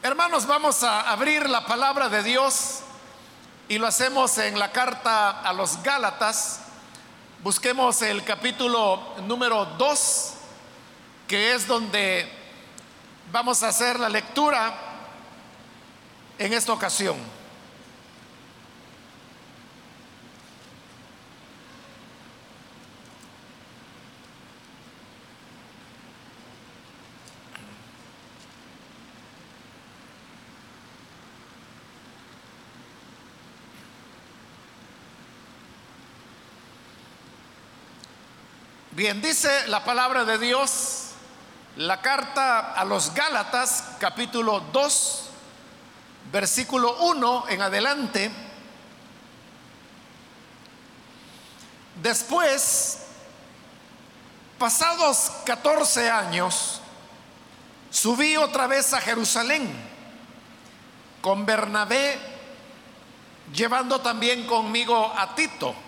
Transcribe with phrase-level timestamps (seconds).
[0.00, 2.82] Hermanos, vamos a abrir la palabra de Dios
[3.68, 6.60] y lo hacemos en la carta a los Gálatas.
[7.42, 10.34] Busquemos el capítulo número 2,
[11.26, 12.30] que es donde
[13.32, 14.72] vamos a hacer la lectura
[16.38, 17.16] en esta ocasión.
[38.98, 41.10] Bien, dice la palabra de Dios,
[41.76, 45.30] la carta a los Gálatas, capítulo 2,
[46.32, 48.32] versículo 1 en adelante.
[52.02, 53.04] Después,
[54.58, 56.80] pasados 14 años,
[57.90, 59.72] subí otra vez a Jerusalén
[61.20, 62.18] con Bernabé,
[63.54, 65.87] llevando también conmigo a Tito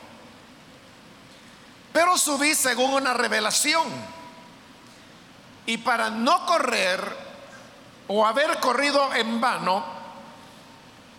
[1.92, 3.86] pero subí según una revelación.
[5.66, 7.00] Y para no correr
[8.08, 9.84] o haber corrido en vano,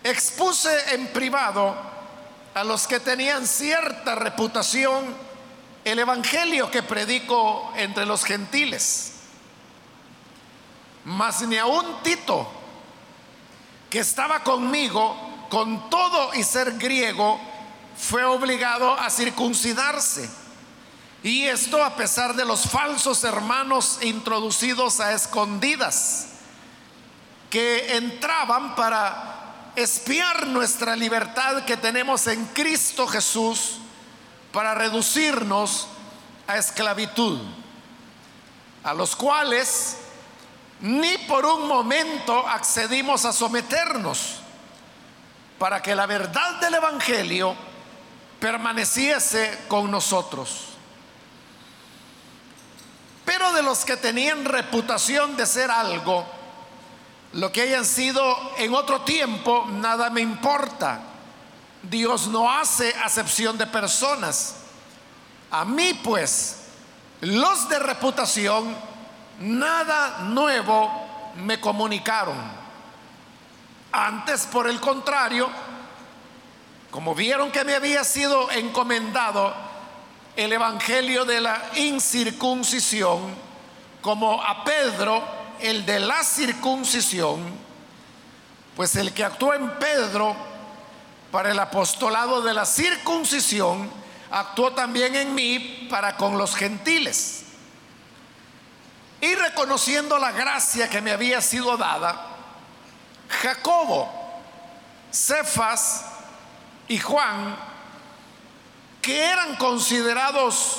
[0.04, 1.74] expuse en privado
[2.54, 5.14] a los que tenían cierta reputación
[5.84, 9.14] el Evangelio que predico entre los gentiles.
[11.04, 12.48] Mas ni aun Tito,
[13.90, 15.16] que estaba conmigo,
[15.50, 17.40] con todo y ser griego,
[17.96, 20.41] fue obligado a circuncidarse
[21.22, 26.28] y esto a pesar de los falsos hermanos introducidos a escondidas,
[27.48, 33.78] que entraban para espiar nuestra libertad que tenemos en Cristo Jesús,
[34.52, 35.86] para reducirnos
[36.46, 37.38] a esclavitud,
[38.82, 39.98] a los cuales
[40.80, 44.40] ni por un momento accedimos a someternos,
[45.58, 47.54] para que la verdad del Evangelio
[48.40, 50.71] permaneciese con nosotros.
[53.32, 56.26] Pero de los que tenían reputación de ser algo,
[57.32, 61.00] lo que hayan sido en otro tiempo, nada me importa.
[61.82, 64.56] Dios no hace acepción de personas.
[65.50, 66.58] A mí pues,
[67.22, 68.76] los de reputación,
[69.40, 72.36] nada nuevo me comunicaron.
[73.92, 75.48] Antes, por el contrario,
[76.90, 79.71] como vieron que me había sido encomendado
[80.36, 83.34] el Evangelio de la incircuncisión
[84.00, 85.22] como a Pedro
[85.60, 87.40] el de la circuncisión,
[88.74, 90.34] pues el que actuó en Pedro
[91.30, 93.88] para el apostolado de la circuncisión,
[94.30, 97.44] actuó también en mí para con los gentiles.
[99.20, 102.26] Y reconociendo la gracia que me había sido dada,
[103.28, 104.10] Jacobo,
[105.12, 106.06] Cefas
[106.88, 107.56] y Juan,
[109.02, 110.78] que eran considerados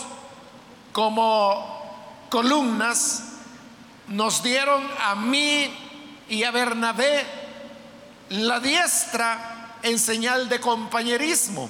[0.94, 3.24] como columnas,
[4.08, 5.72] nos dieron a mí
[6.30, 7.26] y a Bernabé
[8.30, 11.70] la diestra en señal de compañerismo,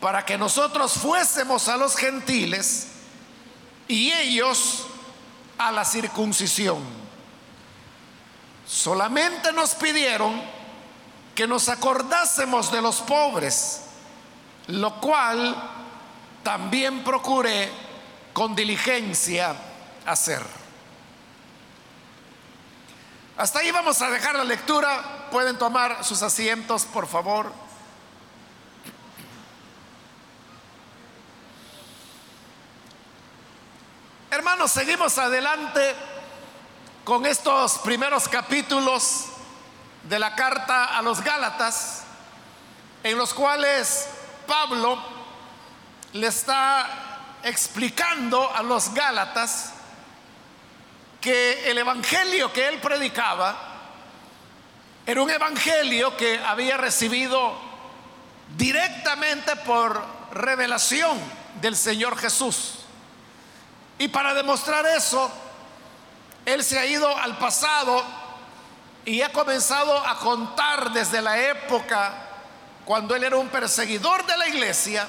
[0.00, 2.88] para que nosotros fuésemos a los gentiles
[3.88, 4.86] y ellos
[5.58, 6.78] a la circuncisión.
[8.66, 10.40] Solamente nos pidieron
[11.34, 13.83] que nos acordásemos de los pobres
[14.68, 15.54] lo cual
[16.42, 17.70] también procuré
[18.32, 19.54] con diligencia
[20.06, 20.42] hacer.
[23.36, 25.28] Hasta ahí vamos a dejar la lectura.
[25.30, 27.52] Pueden tomar sus asientos, por favor.
[34.30, 35.94] Hermanos, seguimos adelante
[37.04, 39.26] con estos primeros capítulos
[40.04, 42.04] de la carta a los Gálatas,
[43.02, 44.08] en los cuales
[44.46, 44.98] Pablo
[46.12, 49.72] le está explicando a los Gálatas
[51.20, 53.56] que el evangelio que él predicaba
[55.06, 57.54] era un evangelio que había recibido
[58.56, 60.02] directamente por
[60.32, 61.18] revelación
[61.60, 62.74] del Señor Jesús.
[63.98, 65.30] Y para demostrar eso,
[66.46, 68.02] él se ha ido al pasado
[69.04, 72.23] y ha comenzado a contar desde la época
[72.84, 75.06] cuando él era un perseguidor de la iglesia,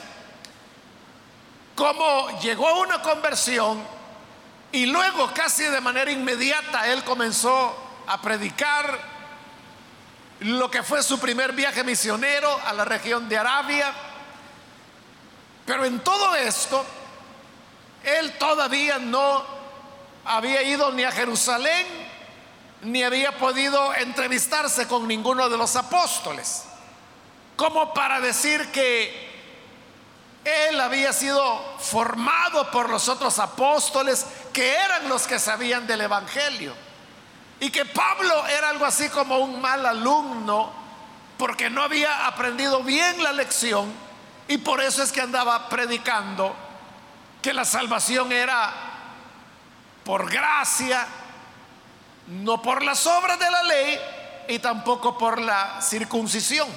[1.76, 3.84] cómo llegó a una conversión
[4.72, 7.76] y luego casi de manera inmediata él comenzó
[8.08, 9.00] a predicar
[10.40, 13.94] lo que fue su primer viaje misionero a la región de Arabia.
[15.66, 16.86] Pero en todo esto,
[18.04, 19.44] él todavía no
[20.26, 22.06] había ido ni a Jerusalén
[22.82, 26.66] ni había podido entrevistarse con ninguno de los apóstoles,
[27.56, 29.26] como para decir que
[30.44, 36.74] él había sido formado por los otros apóstoles, que eran los que sabían del Evangelio,
[37.60, 40.72] y que Pablo era algo así como un mal alumno,
[41.38, 43.92] porque no había aprendido bien la lección,
[44.48, 46.56] y por eso es que andaba predicando
[47.42, 48.72] que la salvación era
[50.04, 51.08] por gracia,
[52.28, 54.00] no por las obras de la ley
[54.48, 56.68] y tampoco por la circuncisión.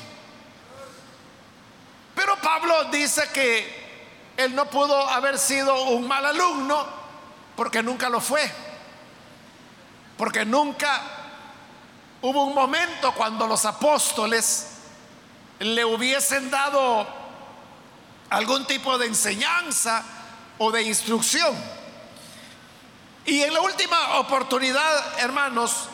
[2.19, 6.85] Pero Pablo dice que él no pudo haber sido un mal alumno
[7.55, 8.51] porque nunca lo fue.
[10.17, 11.01] Porque nunca
[12.21, 14.67] hubo un momento cuando los apóstoles
[15.61, 17.07] le hubiesen dado
[18.31, 20.03] algún tipo de enseñanza
[20.59, 21.55] o de instrucción.
[23.27, 25.89] Y en la última oportunidad, hermanos,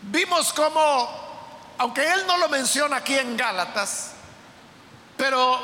[0.00, 4.13] vimos como, aunque él no lo menciona aquí en Gálatas,
[5.16, 5.60] pero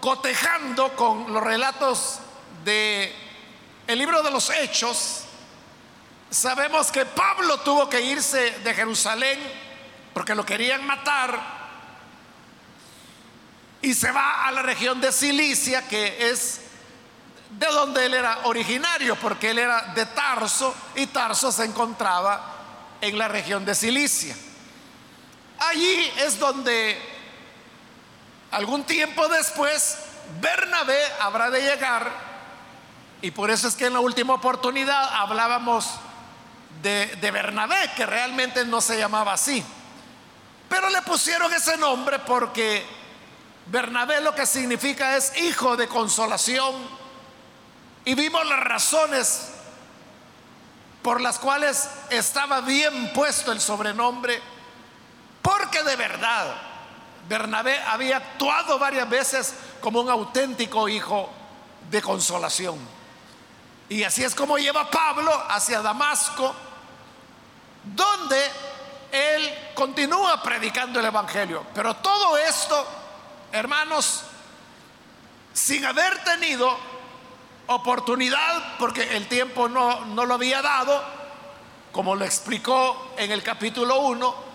[0.00, 2.20] cotejando con los relatos
[2.64, 3.14] de
[3.86, 5.24] el libro de los Hechos,
[6.30, 9.38] sabemos que Pablo tuvo que irse de Jerusalén
[10.12, 11.58] porque lo querían matar
[13.80, 16.60] y se va a la región de Cilicia, que es
[17.50, 22.56] de donde él era originario, porque él era de Tarso y Tarso se encontraba
[23.00, 24.36] en la región de Cilicia.
[25.60, 27.17] Allí es donde
[28.50, 29.98] algún tiempo después
[30.40, 32.10] Bernabé habrá de llegar
[33.20, 35.88] y por eso es que en la última oportunidad hablábamos
[36.82, 39.64] de, de Bernabé, que realmente no se llamaba así.
[40.68, 42.86] Pero le pusieron ese nombre porque
[43.66, 46.74] Bernabé lo que significa es hijo de consolación
[48.04, 49.48] y vimos las razones
[51.02, 54.40] por las cuales estaba bien puesto el sobrenombre,
[55.42, 56.54] porque de verdad
[57.28, 61.28] Bernabé había actuado varias veces como un auténtico hijo
[61.90, 62.78] de consolación.
[63.90, 66.54] Y así es como lleva Pablo hacia Damasco,
[67.84, 68.38] donde
[69.12, 71.66] él continúa predicando el Evangelio.
[71.74, 72.86] Pero todo esto,
[73.52, 74.22] hermanos,
[75.52, 76.76] sin haber tenido
[77.66, 81.02] oportunidad, porque el tiempo no, no lo había dado,
[81.92, 84.47] como lo explicó en el capítulo 1,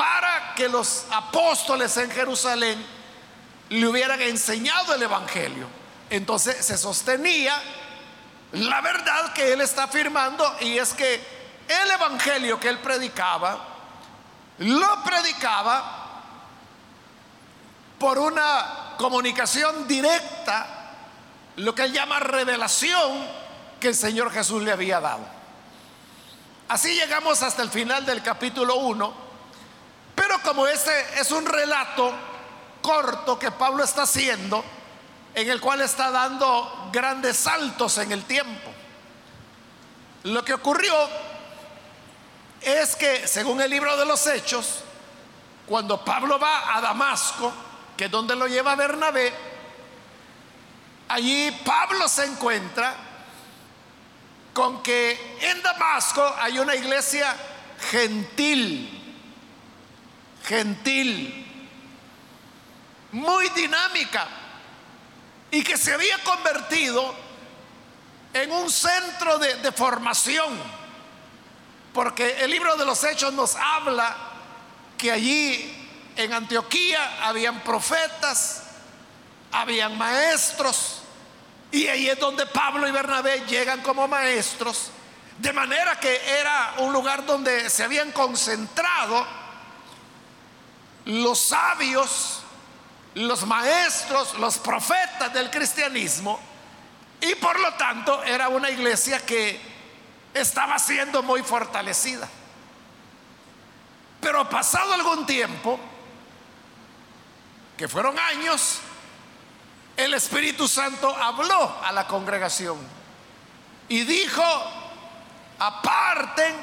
[0.00, 2.82] para que los apóstoles en Jerusalén
[3.68, 5.66] le hubieran enseñado el Evangelio.
[6.08, 7.54] Entonces se sostenía
[8.52, 11.22] la verdad que él está afirmando y es que
[11.68, 13.62] el Evangelio que él predicaba,
[14.60, 16.22] lo predicaba
[17.98, 20.94] por una comunicación directa
[21.56, 23.26] lo que él llama revelación
[23.78, 25.26] que el Señor Jesús le había dado.
[26.68, 29.29] Así llegamos hasta el final del capítulo 1,
[30.20, 32.12] pero como este es un relato
[32.82, 34.62] corto que Pablo está haciendo,
[35.34, 38.70] en el cual está dando grandes saltos en el tiempo.
[40.24, 40.94] Lo que ocurrió
[42.60, 44.80] es que, según el libro de los Hechos,
[45.66, 47.50] cuando Pablo va a Damasco,
[47.96, 49.32] que es donde lo lleva Bernabé,
[51.08, 52.94] allí Pablo se encuentra
[54.52, 57.34] con que en Damasco hay una iglesia
[57.90, 58.99] gentil,
[60.50, 61.46] gentil,
[63.12, 64.26] muy dinámica
[65.48, 67.14] y que se había convertido
[68.34, 70.58] en un centro de, formación,
[71.94, 74.16] porque el libro de los Hechos nos habla
[74.98, 78.64] que allí en Antioquía habían profetas,
[79.52, 81.02] habían maestros,
[81.70, 84.90] y ahí es donde Pablo y Bernabé llegan como maestros,
[85.38, 89.39] de manera que era un lugar donde se habían concentrado
[91.10, 92.40] los sabios,
[93.14, 96.38] los maestros, los profetas del cristianismo,
[97.20, 99.60] y por lo tanto era una iglesia que
[100.32, 102.28] estaba siendo muy fortalecida.
[104.20, 105.80] Pero pasado algún tiempo,
[107.76, 108.78] que fueron años,
[109.96, 112.78] el Espíritu Santo habló a la congregación
[113.88, 114.44] y dijo,
[115.58, 116.54] aparten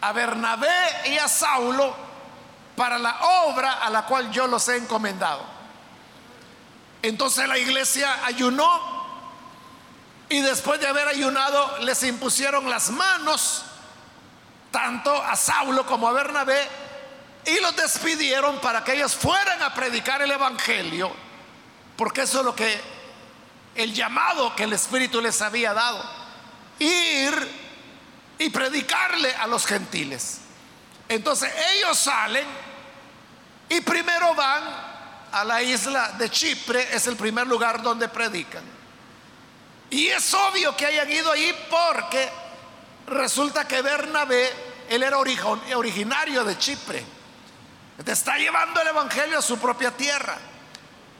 [0.00, 2.11] a Bernabé y a Saulo
[2.76, 5.44] para la obra a la cual yo los he encomendado.
[7.02, 9.02] Entonces la iglesia ayunó
[10.28, 13.64] y después de haber ayunado les impusieron las manos
[14.70, 16.68] tanto a Saulo como a Bernabé
[17.44, 21.12] y los despidieron para que ellos fueran a predicar el Evangelio
[21.96, 22.80] porque eso es lo que
[23.74, 26.02] el llamado que el Espíritu les había dado.
[26.78, 27.62] Ir
[28.38, 30.40] y predicarle a los gentiles.
[31.14, 32.46] Entonces ellos salen
[33.68, 34.62] y primero van
[35.30, 38.64] a la isla de Chipre, es el primer lugar donde predican.
[39.90, 42.30] Y es obvio que hayan ido ahí porque
[43.08, 44.50] resulta que Bernabé,
[44.88, 47.04] él era originario de Chipre.
[48.06, 50.38] Está llevando el Evangelio a su propia tierra.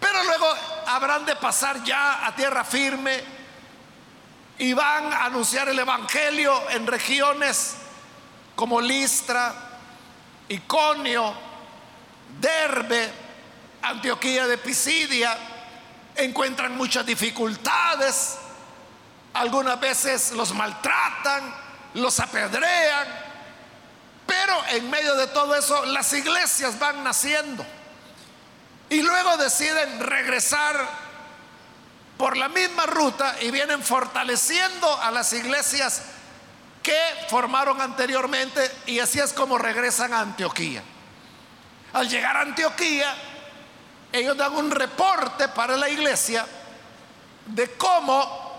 [0.01, 0.47] Pero luego
[0.87, 3.23] habrán de pasar ya a tierra firme
[4.57, 7.75] y van a anunciar el Evangelio en regiones
[8.57, 9.72] como Listra,
[10.49, 11.35] Iconio,
[12.41, 13.11] Derbe,
[13.83, 15.37] Antioquía de Pisidia.
[16.15, 18.37] Encuentran muchas dificultades,
[19.35, 21.55] algunas veces los maltratan,
[21.95, 23.09] los apedrean,
[24.27, 27.65] pero en medio de todo eso las iglesias van naciendo.
[28.91, 30.87] Y luego deciden regresar
[32.19, 36.03] por la misma ruta y vienen fortaleciendo a las iglesias
[36.83, 36.99] que
[37.29, 40.83] formaron anteriormente y así es como regresan a Antioquía.
[41.93, 43.15] Al llegar a Antioquía,
[44.13, 46.47] ellos dan un reporte para la iglesia
[47.47, 48.53] de cómo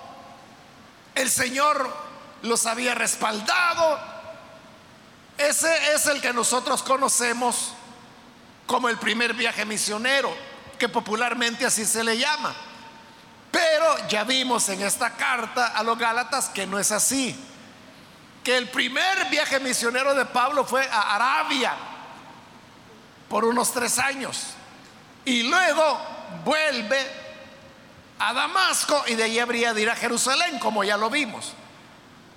[1.15, 1.95] el Señor
[2.43, 3.99] los había respaldado.
[5.37, 7.73] Ese es el que nosotros conocemos
[8.65, 10.33] como el primer viaje misionero,
[10.79, 12.53] que popularmente así se le llama.
[13.51, 17.52] Pero ya vimos en esta carta a los Gálatas que no es así.
[18.43, 21.73] Que el primer viaje misionero de Pablo fue a Arabia
[23.29, 24.47] por unos tres años.
[25.25, 25.99] Y luego
[26.43, 27.23] vuelve
[28.19, 31.53] a Damasco y de allí habría de ir a Jerusalén, como ya lo vimos.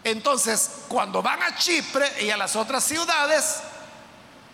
[0.04, 3.60] Entonces, cuando van a Chipre y a las otras ciudades,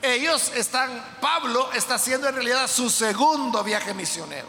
[0.01, 0.91] ellos están,
[1.21, 4.49] Pablo está haciendo en realidad su segundo viaje misionero.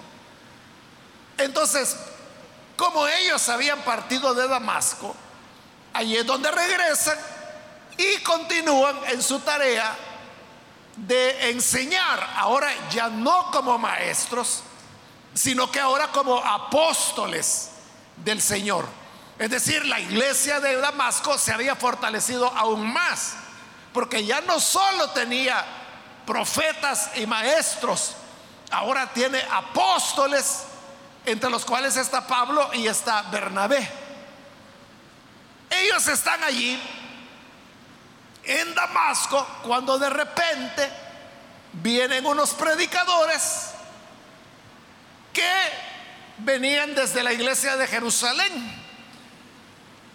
[1.38, 1.95] Entonces,
[2.75, 5.15] como ellos habían partido de Damasco,
[5.94, 7.18] allí es donde regresan
[7.98, 9.96] y continúan en su tarea
[10.96, 14.64] de enseñar, ahora ya no como maestros,
[15.34, 17.70] sino que ahora como apóstoles
[18.18, 18.86] del Señor.
[19.40, 23.34] Es decir, la iglesia de Damasco se había fortalecido aún más
[23.94, 25.64] porque ya no solo tenía
[26.26, 28.16] profetas y maestros,
[28.72, 30.64] ahora tiene apóstoles,
[31.26, 33.88] entre los cuales está Pablo y está Bernabé.
[35.82, 36.80] Ellos están allí
[38.44, 40.92] en Damasco cuando de repente
[41.74, 43.72] vienen unos predicadores
[45.32, 45.51] que
[46.39, 48.84] venían desde la iglesia de Jerusalén.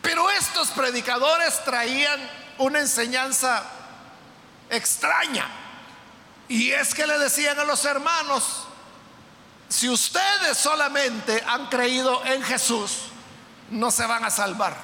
[0.02, 2.20] Pero estos predicadores traían
[2.58, 3.64] una enseñanza
[4.70, 5.48] extraña.
[6.48, 8.66] Y es que le decían a los hermanos,
[9.68, 13.08] si ustedes solamente han creído en Jesús,
[13.70, 14.74] no se van a salvar.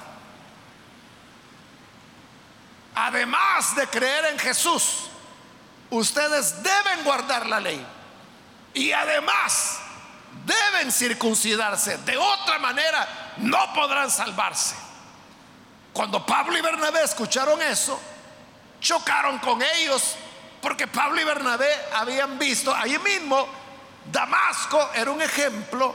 [2.95, 5.09] Además de creer en Jesús,
[5.91, 7.85] ustedes deben guardar la ley.
[8.73, 9.79] Y además
[10.45, 11.99] deben circuncidarse.
[11.99, 14.75] De otra manera, no podrán salvarse.
[15.93, 18.01] Cuando Pablo y Bernabé escucharon eso,
[18.81, 20.17] chocaron con ellos,
[20.61, 23.47] porque Pablo y Bernabé habían visto, ahí mismo,
[24.11, 25.95] Damasco era un ejemplo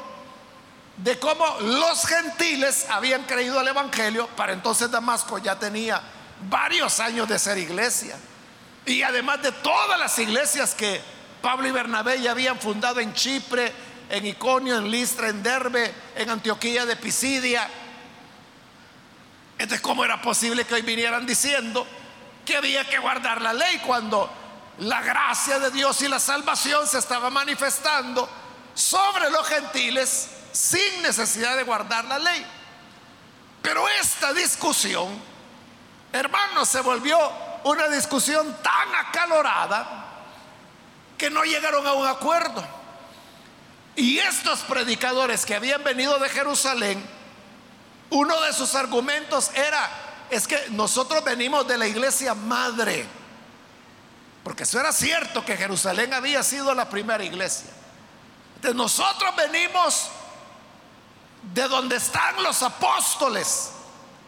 [0.98, 6.02] de cómo los gentiles habían creído al Evangelio, para entonces Damasco ya tenía
[6.48, 8.16] varios años de ser iglesia.
[8.86, 11.02] Y además de todas las iglesias que
[11.42, 13.72] Pablo y Bernabé ya habían fundado en Chipre,
[14.10, 17.70] en Iconio, en Listra, en Derbe, en Antioquía de Pisidia,
[19.60, 21.86] entonces, ¿cómo era posible que hoy vinieran diciendo
[22.46, 24.32] que había que guardar la ley cuando
[24.80, 28.28] la gracia de Dios y la salvación se estaba manifestando
[28.74, 32.46] sobre los gentiles sin necesidad de guardar la ley?
[33.62, 35.10] Pero esta discusión,
[36.14, 37.18] hermanos, se volvió
[37.64, 40.06] una discusión tan acalorada
[41.18, 42.64] que no llegaron a un acuerdo.
[43.96, 47.04] Y estos predicadores que habían venido de Jerusalén,
[48.10, 49.90] uno de sus argumentos era,
[50.30, 53.06] es que nosotros venimos de la iglesia madre,
[54.44, 57.70] porque eso era cierto que Jerusalén había sido la primera iglesia.
[58.56, 60.10] Entonces nosotros venimos
[61.54, 63.72] de donde están los apóstoles,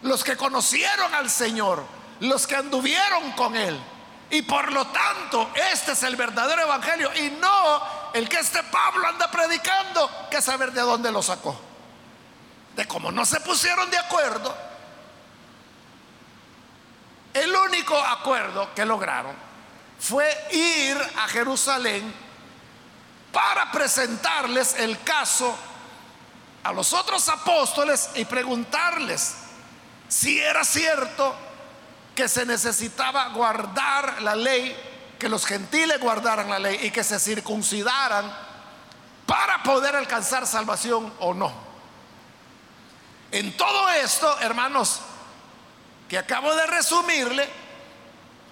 [0.03, 1.83] los que conocieron al Señor,
[2.19, 3.79] los que anduvieron con Él.
[4.29, 9.07] Y por lo tanto, este es el verdadero evangelio y no el que este Pablo
[9.07, 11.71] anda predicando, que saber de dónde lo sacó
[12.75, 14.55] de cómo no se pusieron de acuerdo,
[17.33, 19.35] el único acuerdo que lograron
[19.99, 22.13] fue ir a Jerusalén
[23.31, 25.55] para presentarles el caso
[26.63, 29.35] a los otros apóstoles y preguntarles
[30.11, 31.33] si era cierto
[32.13, 34.75] que se necesitaba guardar la ley,
[35.17, 38.29] que los gentiles guardaran la ley y que se circuncidaran
[39.25, 41.53] para poder alcanzar salvación o no.
[43.31, 44.99] En todo esto, hermanos,
[46.09, 47.47] que acabo de resumirle,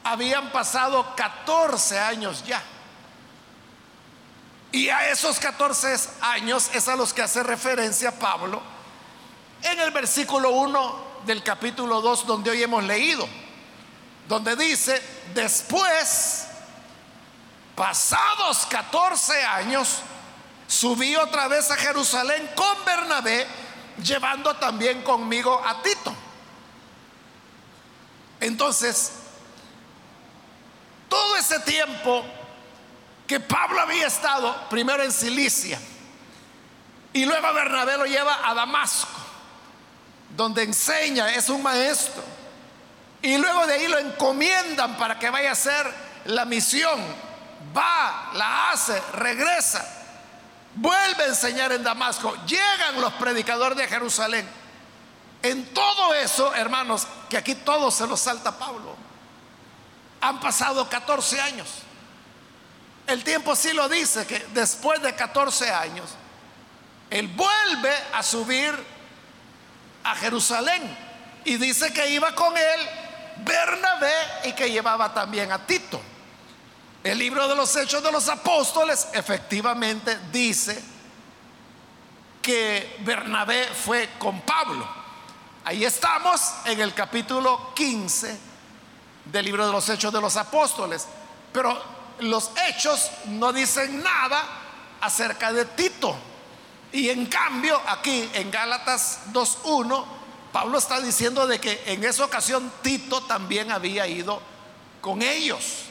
[0.06, 2.64] habían pasado 14 años ya.
[4.72, 8.62] Y a esos 14 años es a los que hace referencia Pablo
[9.62, 13.28] en el versículo 1 del capítulo 2 donde hoy hemos leído,
[14.28, 15.02] donde dice,
[15.34, 16.48] después,
[17.76, 20.00] pasados 14 años,
[20.68, 23.48] subí otra vez a Jerusalén con Bernabé,
[24.04, 26.14] llevando también conmigo a Tito.
[28.40, 29.14] Entonces,
[31.10, 32.24] todo ese tiempo
[33.28, 35.80] que Pablo había estado primero en Cilicia
[37.14, 39.10] y luego Bernabé lo lleva a Damasco,
[40.40, 42.24] donde enseña, es un maestro.
[43.22, 45.94] Y luego de ahí lo encomiendan para que vaya a hacer
[46.24, 46.98] la misión.
[47.76, 49.86] Va, la hace, regresa,
[50.76, 52.34] vuelve a enseñar en Damasco.
[52.46, 54.50] Llegan los predicadores de Jerusalén.
[55.44, 58.96] En todo eso, hermanos, que aquí todo se lo salta Pablo.
[60.22, 61.68] Han pasado 14 años.
[63.08, 66.12] El tiempo sí lo dice, que después de 14 años,
[67.10, 68.99] él vuelve a subir
[70.04, 70.98] a Jerusalén.
[71.46, 72.90] Y dice que iba con él
[73.44, 74.14] Bernabé
[74.46, 76.02] y que llevaba también a Tito.
[77.04, 80.84] El libro de los Hechos de los Apóstoles efectivamente dice
[82.42, 84.88] que Bernabé fue con Pablo.
[85.64, 88.40] Ahí estamos en el capítulo 15
[89.26, 91.08] del libro de los Hechos de los Apóstoles.
[91.54, 91.82] Pero
[92.20, 94.44] los hechos no dicen nada
[95.02, 96.16] acerca de Tito.
[96.92, 100.06] Y en cambio, aquí en Gálatas 2.1,
[100.52, 104.42] Pablo está diciendo de que en esa ocasión Tito también había ido
[105.02, 105.84] con ellos.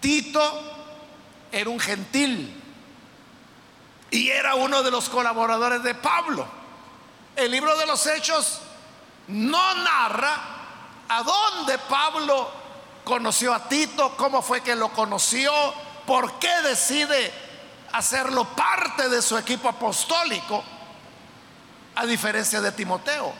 [0.00, 0.60] Tito
[1.50, 2.62] era un gentil
[4.10, 6.46] y era uno de los colaboradores de Pablo.
[7.34, 8.60] El libro de los Hechos
[9.28, 10.36] no narra
[11.08, 12.50] a dónde Pablo
[13.02, 15.52] conoció a Tito, cómo fue que lo conoció,
[16.06, 17.32] por qué decide
[17.94, 20.64] hacerlo parte de su equipo apostólico,
[21.94, 23.32] a diferencia de Timoteo,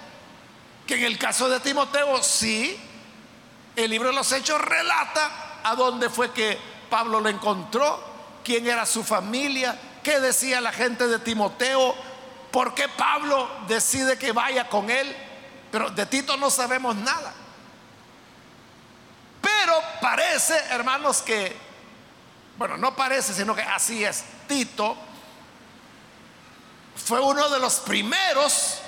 [0.86, 2.78] que en el caso de Timoteo sí,
[3.74, 6.56] el libro de los Hechos relata a dónde fue que
[6.88, 8.00] Pablo lo encontró,
[8.44, 11.92] quién era su familia, qué decía la gente de Timoteo,
[12.52, 15.16] por qué Pablo decide que vaya con él,
[15.72, 17.34] pero de Tito no sabemos nada.
[19.40, 21.63] Pero parece, hermanos, que,
[22.56, 24.24] bueno, no parece, sino que así es.
[24.46, 24.96] Tito
[26.96, 28.78] fue uno de los primeros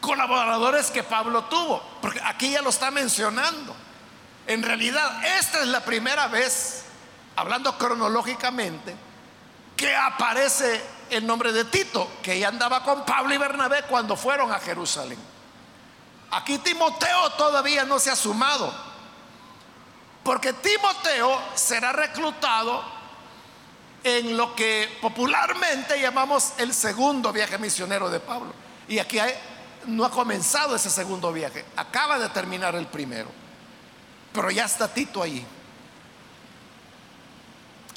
[0.00, 3.74] colaboradores que Pablo tuvo, porque aquí ya lo está mencionando.
[4.46, 6.84] En realidad, esta es la primera vez,
[7.36, 8.94] hablando cronológicamente,
[9.76, 14.52] que aparece el nombre de Tito, que ya andaba con Pablo y Bernabé cuando fueron
[14.52, 15.18] a Jerusalén.
[16.32, 18.91] Aquí Timoteo todavía no se ha sumado.
[20.22, 22.84] Porque Timoteo será reclutado
[24.04, 28.52] en lo que popularmente llamamos el segundo viaje misionero de Pablo.
[28.88, 29.18] Y aquí
[29.86, 33.30] no ha comenzado ese segundo viaje, acaba de terminar el primero.
[34.32, 35.44] Pero ya está Tito ahí.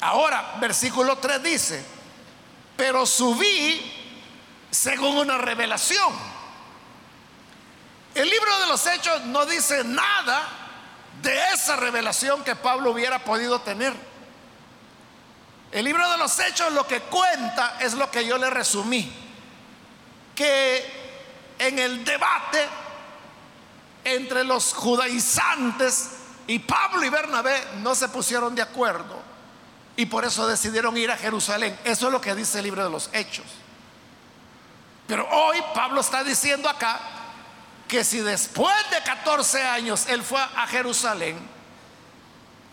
[0.00, 1.84] Ahora, versículo 3 dice,
[2.76, 3.92] pero subí
[4.70, 6.12] según una revelación.
[8.14, 10.65] El libro de los hechos no dice nada
[11.22, 13.94] de esa revelación que Pablo hubiera podido tener.
[15.72, 19.12] El libro de los hechos lo que cuenta es lo que yo le resumí,
[20.34, 22.66] que en el debate
[24.04, 26.10] entre los judaizantes
[26.46, 29.20] y Pablo y Bernabé no se pusieron de acuerdo
[29.96, 31.76] y por eso decidieron ir a Jerusalén.
[31.84, 33.46] Eso es lo que dice el libro de los hechos.
[35.08, 37.00] Pero hoy Pablo está diciendo acá
[37.88, 41.38] que si después de 14 años él fue a Jerusalén,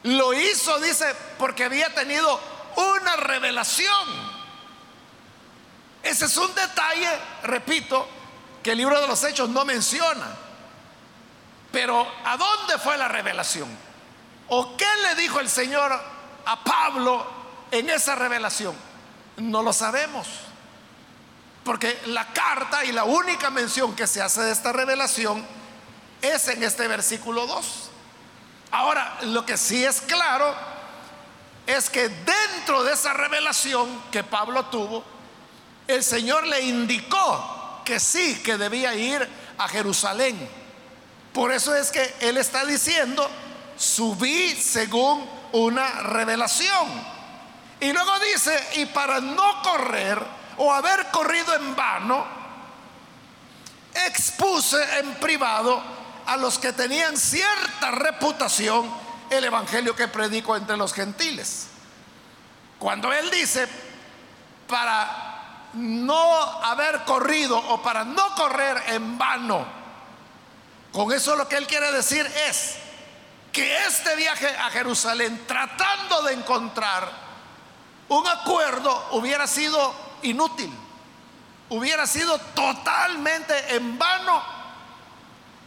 [0.03, 2.39] lo hizo, dice, porque había tenido
[2.75, 4.33] una revelación.
[6.01, 7.09] Ese es un detalle,
[7.43, 8.07] repito,
[8.61, 10.35] que el libro de los hechos no menciona.
[11.71, 13.69] Pero ¿a dónde fue la revelación?
[14.49, 15.91] ¿O qué le dijo el Señor
[16.45, 17.25] a Pablo
[17.71, 18.75] en esa revelación?
[19.37, 20.27] No lo sabemos.
[21.63, 25.45] Porque la carta y la única mención que se hace de esta revelación
[26.21, 27.89] es en este versículo 2.
[28.71, 30.53] Ahora, lo que sí es claro
[31.65, 35.03] es que dentro de esa revelación que Pablo tuvo,
[35.87, 40.49] el Señor le indicó que sí, que debía ir a Jerusalén.
[41.33, 43.29] Por eso es que él está diciendo,
[43.77, 46.87] subí según una revelación.
[47.79, 52.25] Y luego dice, y para no correr o haber corrido en vano,
[53.93, 55.81] expuse en privado
[56.25, 58.89] a los que tenían cierta reputación
[59.29, 61.67] el evangelio que predico entre los gentiles.
[62.79, 63.67] Cuando él dice,
[64.67, 69.65] para no haber corrido o para no correr en vano,
[70.91, 72.75] con eso lo que él quiere decir es
[73.51, 77.09] que este viaje a Jerusalén, tratando de encontrar
[78.09, 80.71] un acuerdo, hubiera sido inútil,
[81.69, 84.41] hubiera sido totalmente en vano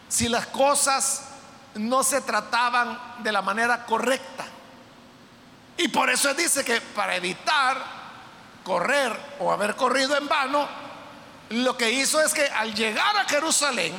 [0.09, 1.29] si las cosas
[1.75, 4.45] no se trataban de la manera correcta.
[5.77, 7.77] Y por eso dice que para evitar
[8.65, 10.67] correr o haber corrido en vano,
[11.51, 13.95] lo que hizo es que al llegar a Jerusalén,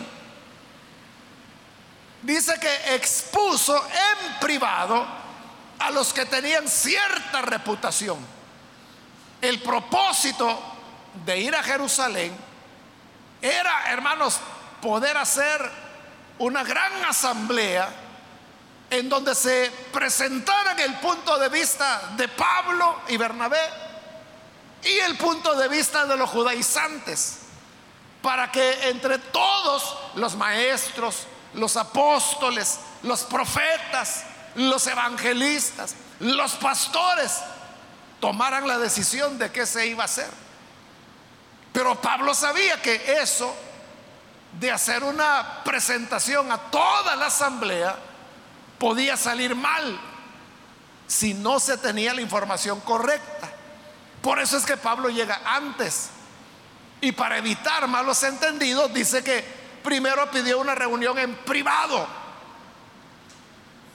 [2.24, 5.06] dice que expuso en privado
[5.80, 8.37] a los que tenían cierta reputación.
[9.42, 10.60] El propósito
[11.26, 12.36] de ir a Jerusalén
[13.42, 14.40] era, hermanos,
[14.82, 15.72] poder hacer
[16.40, 17.90] una gran asamblea
[18.90, 23.60] en donde se presentaran el punto de vista de Pablo y Bernabé
[24.84, 27.40] y el punto de vista de los judaizantes,
[28.22, 34.24] para que entre todos los maestros, los apóstoles, los profetas,
[34.56, 37.42] los evangelistas, los pastores,
[38.20, 40.30] tomaran la decisión de qué se iba a hacer.
[41.74, 43.56] Pero Pablo sabía que eso
[44.60, 47.96] de hacer una presentación a toda la asamblea
[48.80, 50.00] podía salir mal
[51.06, 53.50] si no se tenía la información correcta.
[54.22, 56.10] Por eso es que Pablo llega antes.
[57.00, 59.44] Y para evitar malos entendidos, dice que
[59.84, 62.08] primero pidió una reunión en privado.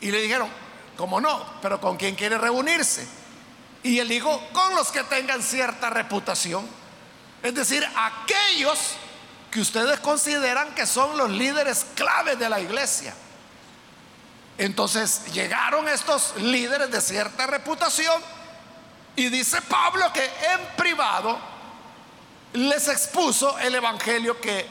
[0.00, 0.48] Y le dijeron,
[0.96, 1.44] ¿cómo no?
[1.60, 3.21] Pero ¿con quién quiere reunirse?
[3.82, 6.66] Y él dijo, con los que tengan cierta reputación.
[7.42, 8.78] Es decir, aquellos
[9.50, 13.14] que ustedes consideran que son los líderes claves de la iglesia.
[14.58, 18.22] Entonces llegaron estos líderes de cierta reputación
[19.16, 21.38] y dice Pablo que en privado
[22.52, 24.66] les expuso el evangelio que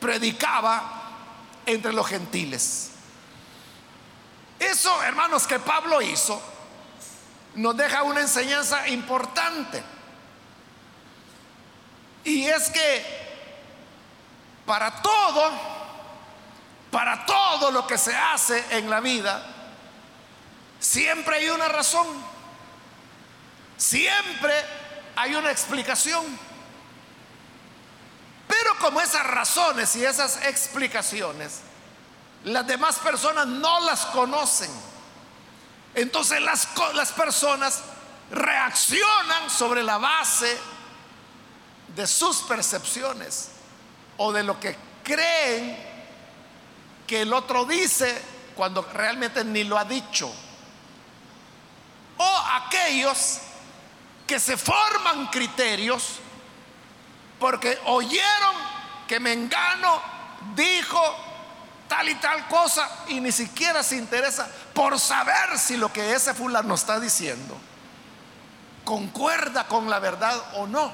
[0.00, 1.02] predicaba
[1.66, 2.90] entre los gentiles.
[4.58, 6.40] Eso, hermanos, que Pablo hizo,
[7.54, 9.82] nos deja una enseñanza importante.
[12.24, 13.22] Y es que
[14.64, 15.50] para todo,
[16.90, 19.44] para todo lo que se hace en la vida,
[20.78, 22.06] siempre hay una razón.
[23.76, 24.54] Siempre
[25.16, 26.24] hay una explicación.
[28.46, 31.60] Pero como esas razones y esas explicaciones,
[32.44, 34.70] las demás personas no las conocen.
[35.94, 37.82] Entonces las, las personas
[38.30, 40.58] reaccionan sobre la base
[41.94, 43.50] de sus percepciones
[44.16, 45.76] o de lo que creen
[47.06, 48.22] que el otro dice
[48.56, 50.32] cuando realmente ni lo ha dicho.
[52.16, 53.38] O aquellos
[54.26, 56.20] que se forman criterios
[57.38, 58.54] porque oyeron
[59.08, 60.00] que Mengano
[60.54, 61.00] dijo
[61.88, 66.34] tal y tal cosa y ni siquiera se interesa por saber si lo que ese
[66.34, 67.58] fulano está diciendo
[68.84, 70.92] concuerda con la verdad o no.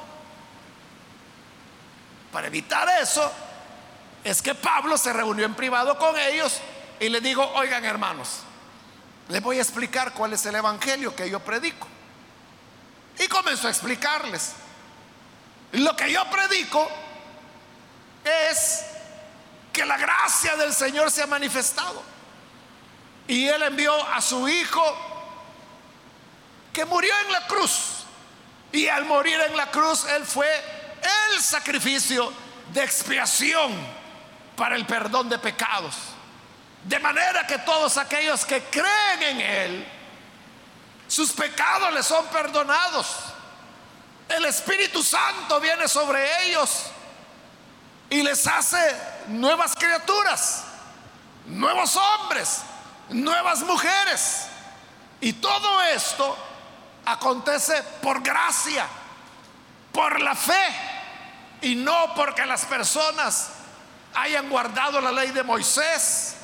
[2.32, 3.30] Para evitar eso,
[4.24, 6.60] es que Pablo se reunió en privado con ellos
[7.00, 8.40] y le dijo, oigan hermanos,
[9.28, 11.86] les voy a explicar cuál es el evangelio que yo predico.
[13.18, 14.52] Y comenzó a explicarles.
[15.72, 16.88] Lo que yo predico
[18.24, 18.84] es
[19.72, 22.02] que la gracia del Señor se ha manifestado.
[23.28, 24.96] Y Él envió a su Hijo
[26.72, 28.04] que murió en la cruz.
[28.72, 30.48] Y al morir en la cruz, Él fue
[31.32, 32.32] el sacrificio
[32.72, 33.74] de expiación
[34.56, 35.94] para el perdón de pecados.
[36.84, 39.88] De manera que todos aquellos que creen en Él,
[41.06, 43.06] sus pecados les son perdonados.
[44.28, 46.84] El Espíritu Santo viene sobre ellos
[48.10, 48.78] y les hace
[49.28, 50.64] nuevas criaturas,
[51.46, 52.60] nuevos hombres,
[53.10, 54.46] nuevas mujeres.
[55.20, 56.36] Y todo esto
[57.04, 58.86] acontece por gracia
[59.92, 60.68] por la fe
[61.62, 63.50] y no porque las personas
[64.14, 66.36] hayan guardado la ley de Moisés,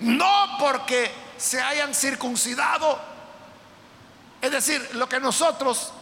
[0.00, 2.98] no porque se hayan circuncidado.
[4.42, 5.92] Es decir, lo que nosotros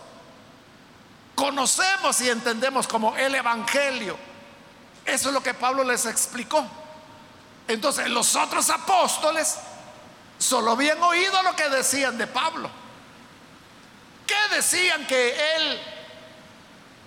[1.35, 4.17] conocemos y entendemos como el Evangelio.
[5.05, 6.65] Eso es lo que Pablo les explicó.
[7.67, 9.59] Entonces los otros apóstoles
[10.39, 12.71] solo habían oído lo que decían de Pablo.
[14.27, 15.81] ¿Qué decían que él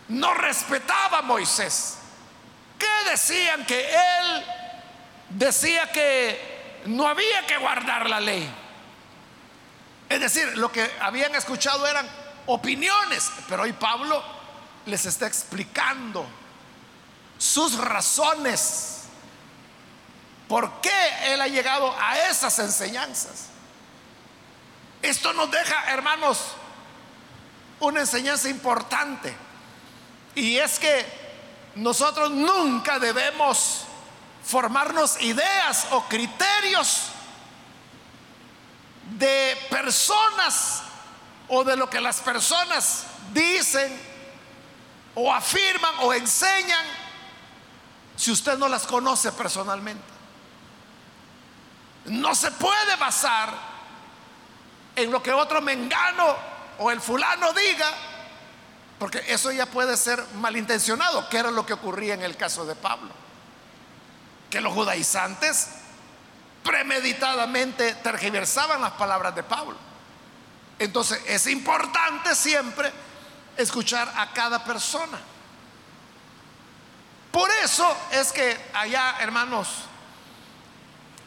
[0.10, 1.98] no respetaba a Moisés?
[2.78, 4.46] ¿Qué decían que él
[5.30, 8.50] decía que no había que guardar la ley?
[10.10, 12.10] Es decir, lo que habían escuchado eran
[12.48, 14.22] opiniones, pero hoy Pablo
[14.86, 16.26] les está explicando
[17.38, 19.01] sus razones
[20.52, 23.46] ¿Por qué Él ha llegado a esas enseñanzas?
[25.02, 26.40] Esto nos deja, hermanos,
[27.80, 29.34] una enseñanza importante.
[30.36, 31.06] Y es que
[31.76, 33.86] nosotros nunca debemos
[34.44, 37.04] formarnos ideas o criterios
[39.18, 40.82] de personas
[41.48, 43.98] o de lo que las personas dicen
[45.16, 46.86] o afirman o enseñan
[48.18, 50.11] si usted no las conoce personalmente.
[52.06, 53.54] No se puede basar
[54.96, 56.36] en lo que otro mengano
[56.80, 57.92] o el fulano diga,
[59.00, 62.76] porque eso ya puede ser malintencionado, que era lo que ocurría en el caso de
[62.76, 63.10] Pablo.
[64.50, 65.70] Que los judaizantes
[66.64, 69.78] premeditadamente tergiversaban las palabras de Pablo.
[70.80, 72.92] Entonces es importante siempre
[73.58, 75.20] escuchar a cada persona.
[77.32, 79.68] Por eso es que allá, hermanos,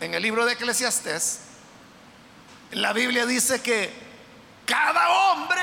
[0.01, 1.41] en el libro de Eclesiastés,
[2.73, 3.93] la Biblia dice que
[4.67, 5.61] cada hombre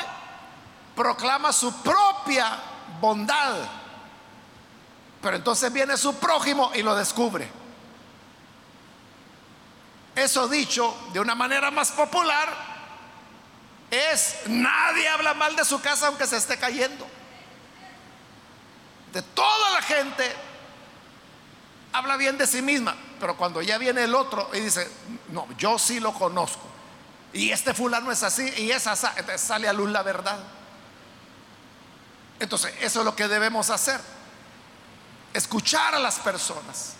[0.95, 2.57] proclama su propia
[2.99, 3.55] bondad,
[5.21, 7.49] pero entonces viene su prójimo y lo descubre.
[10.15, 12.49] Eso dicho de una manera más popular
[13.89, 17.07] es nadie habla mal de su casa aunque se esté cayendo.
[19.13, 20.35] De toda la gente
[21.93, 24.89] habla bien de sí misma, pero cuando ya viene el otro y dice,
[25.29, 26.63] no, yo sí lo conozco,
[27.33, 30.39] y este fulano es así, y esa sale a luz la verdad.
[32.39, 34.01] Entonces, eso es lo que debemos hacer,
[35.33, 36.95] escuchar a las personas.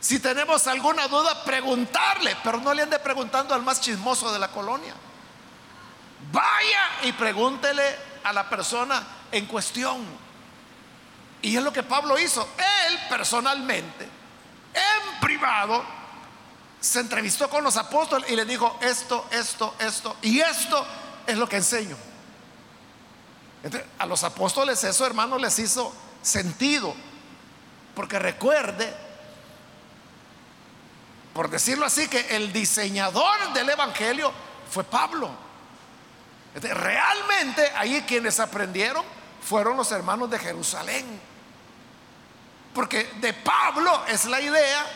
[0.00, 4.48] Si tenemos alguna duda, preguntarle, pero no le ande preguntando al más chismoso de la
[4.48, 4.94] colonia.
[6.32, 9.02] Vaya y pregúntele a la persona
[9.32, 10.27] en cuestión.
[11.42, 12.46] Y es lo que Pablo hizo.
[12.86, 15.84] Él personalmente, en privado,
[16.80, 20.84] se entrevistó con los apóstoles y le dijo, esto, esto, esto, y esto
[21.26, 21.96] es lo que enseño.
[23.98, 26.94] a los apóstoles eso, hermano, les hizo sentido.
[27.94, 28.94] Porque recuerde,
[31.34, 34.32] por decirlo así, que el diseñador del Evangelio
[34.70, 35.30] fue Pablo.
[36.54, 41.20] realmente ahí quienes aprendieron fueron los hermanos de Jerusalén.
[42.74, 44.86] Porque de Pablo es la idea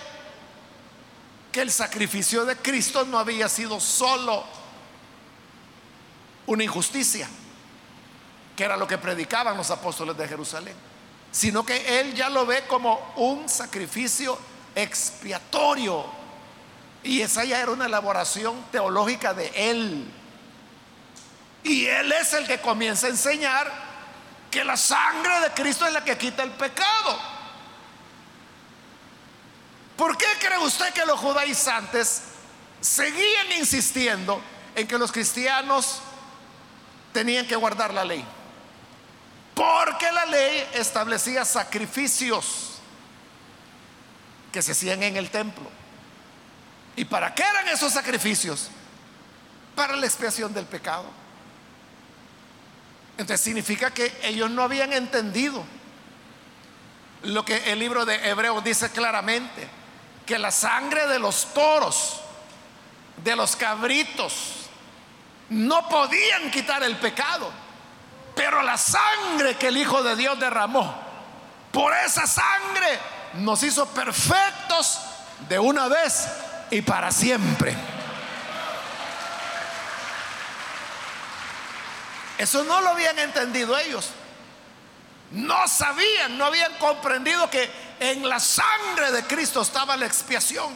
[1.50, 4.44] que el sacrificio de Cristo no había sido solo
[6.46, 7.28] una injusticia,
[8.56, 10.74] que era lo que predicaban los apóstoles de Jerusalén,
[11.30, 14.38] sino que él ya lo ve como un sacrificio
[14.74, 16.04] expiatorio.
[17.02, 20.10] Y esa ya era una elaboración teológica de él.
[21.64, 23.91] Y él es el que comienza a enseñar
[24.52, 27.18] que la sangre de Cristo es la que quita el pecado.
[29.96, 32.22] ¿Por qué cree usted que los judaizantes
[32.78, 34.42] seguían insistiendo
[34.74, 36.02] en que los cristianos
[37.14, 38.22] tenían que guardar la ley?
[39.54, 42.78] Porque la ley establecía sacrificios
[44.52, 45.64] que se hacían en el templo.
[46.94, 48.68] ¿Y para qué eran esos sacrificios?
[49.74, 51.21] Para la expiación del pecado.
[53.22, 55.62] Entonces significa que ellos no habían entendido
[57.22, 59.68] lo que el libro de Hebreos dice claramente
[60.26, 62.20] que la sangre de los toros,
[63.18, 64.66] de los cabritos,
[65.50, 67.48] no podían quitar el pecado.
[68.34, 70.92] Pero la sangre que el Hijo de Dios derramó,
[71.70, 72.98] por esa sangre
[73.34, 74.98] nos hizo perfectos
[75.48, 76.26] de una vez
[76.72, 77.76] y para siempre.
[82.42, 84.10] Eso no lo habían entendido ellos.
[85.30, 90.74] No sabían, no habían comprendido que en la sangre de Cristo estaba la expiación.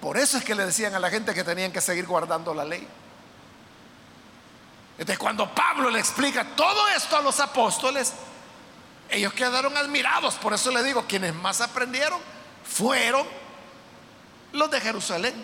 [0.00, 2.64] Por eso es que le decían a la gente que tenían que seguir guardando la
[2.64, 2.86] ley.
[4.92, 8.12] Entonces cuando Pablo le explica todo esto a los apóstoles,
[9.10, 10.36] ellos quedaron admirados.
[10.36, 12.20] Por eso le digo, quienes más aprendieron
[12.64, 13.26] fueron
[14.52, 15.34] los de Jerusalén.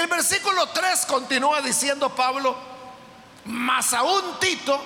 [0.00, 2.56] El versículo 3 continúa diciendo Pablo,
[3.44, 4.82] más aún Tito,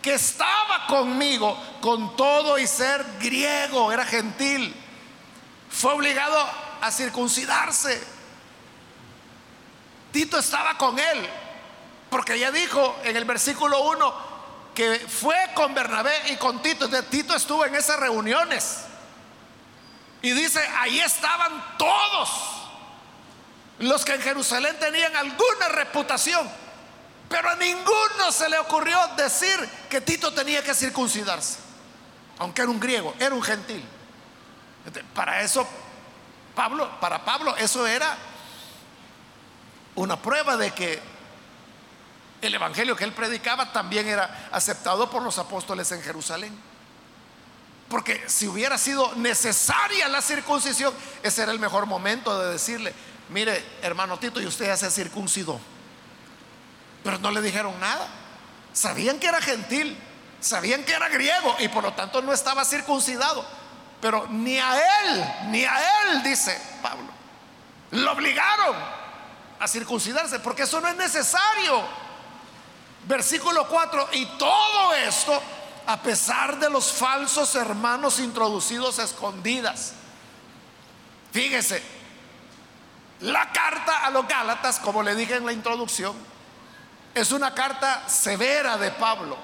[0.00, 4.74] que estaba conmigo con todo y ser griego, era gentil,
[5.68, 6.48] fue obligado
[6.80, 8.02] a circuncidarse.
[10.12, 11.28] Tito estaba con él,
[12.08, 14.30] porque ya dijo en el versículo 1
[14.74, 16.88] que fue con Bernabé y con Tito.
[17.04, 18.84] Tito estuvo en esas reuniones.
[20.22, 22.59] Y dice, ahí estaban todos
[23.80, 26.48] los que en Jerusalén tenían alguna reputación.
[27.28, 29.56] Pero a ninguno se le ocurrió decir
[29.88, 31.58] que Tito tenía que circuncidarse.
[32.38, 33.82] Aunque era un griego, era un gentil.
[35.14, 35.66] Para eso,
[36.54, 38.16] Pablo, para Pablo, eso era
[39.94, 41.00] una prueba de que
[42.42, 46.58] el evangelio que él predicaba también era aceptado por los apóstoles en Jerusalén.
[47.88, 52.94] Porque si hubiera sido necesaria la circuncisión, ese era el mejor momento de decirle,
[53.30, 55.60] mire, hermano Tito, y usted ya se circuncidó.
[57.02, 58.08] Pero no le dijeron nada.
[58.72, 59.96] Sabían que era gentil,
[60.40, 63.44] sabían que era griego y por lo tanto no estaba circuncidado.
[64.00, 67.08] Pero ni a él, ni a él, dice Pablo,
[67.90, 68.76] lo obligaron
[69.58, 71.82] a circuncidarse porque eso no es necesario.
[73.06, 75.42] Versículo 4, y todo esto
[75.86, 79.94] a pesar de los falsos hermanos introducidos a escondidas.
[81.32, 81.82] Fíjese,
[83.20, 86.16] la carta a los Gálatas, como le dije en la introducción,
[87.14, 89.36] es una carta severa de Pablo.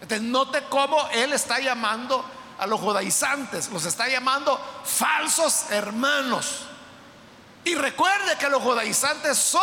[0.00, 2.24] Entonces, note cómo él está llamando
[2.58, 6.66] a los judaizantes, los está llamando falsos hermanos.
[7.64, 9.60] Y recuerde que los judaizantes son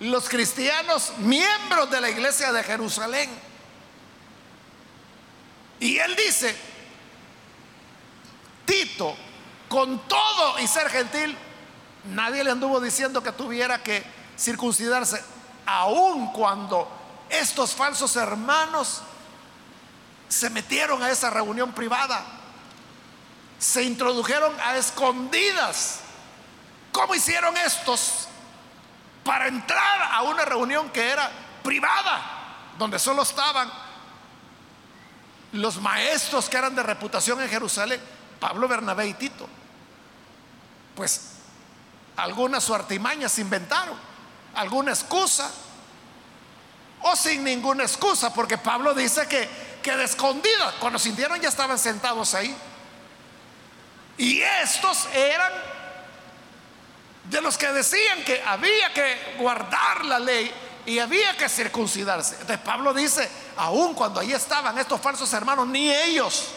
[0.00, 3.30] los cristianos miembros de la iglesia de Jerusalén.
[5.80, 6.56] Y él dice,
[8.64, 9.16] Tito,
[9.68, 11.36] con todo y ser gentil,
[12.08, 14.04] nadie le anduvo diciendo que tuviera que
[14.38, 15.22] circuncidarse,
[15.66, 16.88] aun cuando
[17.28, 19.02] estos falsos hermanos
[20.28, 22.24] se metieron a esa reunión privada,
[23.58, 26.00] se introdujeron a escondidas.
[26.92, 28.28] ¿Cómo hicieron estos
[29.24, 31.30] para entrar a una reunión que era
[31.62, 33.70] privada, donde solo estaban
[35.52, 38.00] los maestros que eran de reputación en Jerusalén,
[38.38, 39.48] Pablo, Bernabé y Tito?
[40.94, 41.35] Pues
[42.16, 43.96] algunas artimañas se inventaron,
[44.54, 45.50] alguna excusa,
[47.02, 49.48] o sin ninguna excusa, porque Pablo dice que,
[49.82, 52.54] que de escondida, cuando sintieron ya estaban sentados ahí.
[54.18, 55.52] Y estos eran
[57.24, 60.50] de los que decían que había que guardar la ley
[60.86, 62.34] y había que circuncidarse.
[62.34, 66.48] Entonces Pablo dice, aun cuando ahí estaban estos falsos hermanos, ni ellos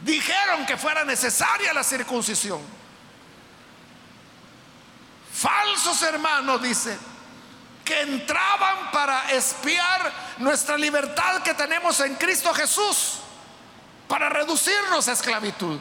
[0.00, 2.77] dijeron que fuera necesaria la circuncisión.
[5.38, 6.98] Falsos hermanos, dice,
[7.84, 13.20] que entraban para espiar nuestra libertad que tenemos en Cristo Jesús,
[14.08, 15.78] para reducirnos a esclavitud.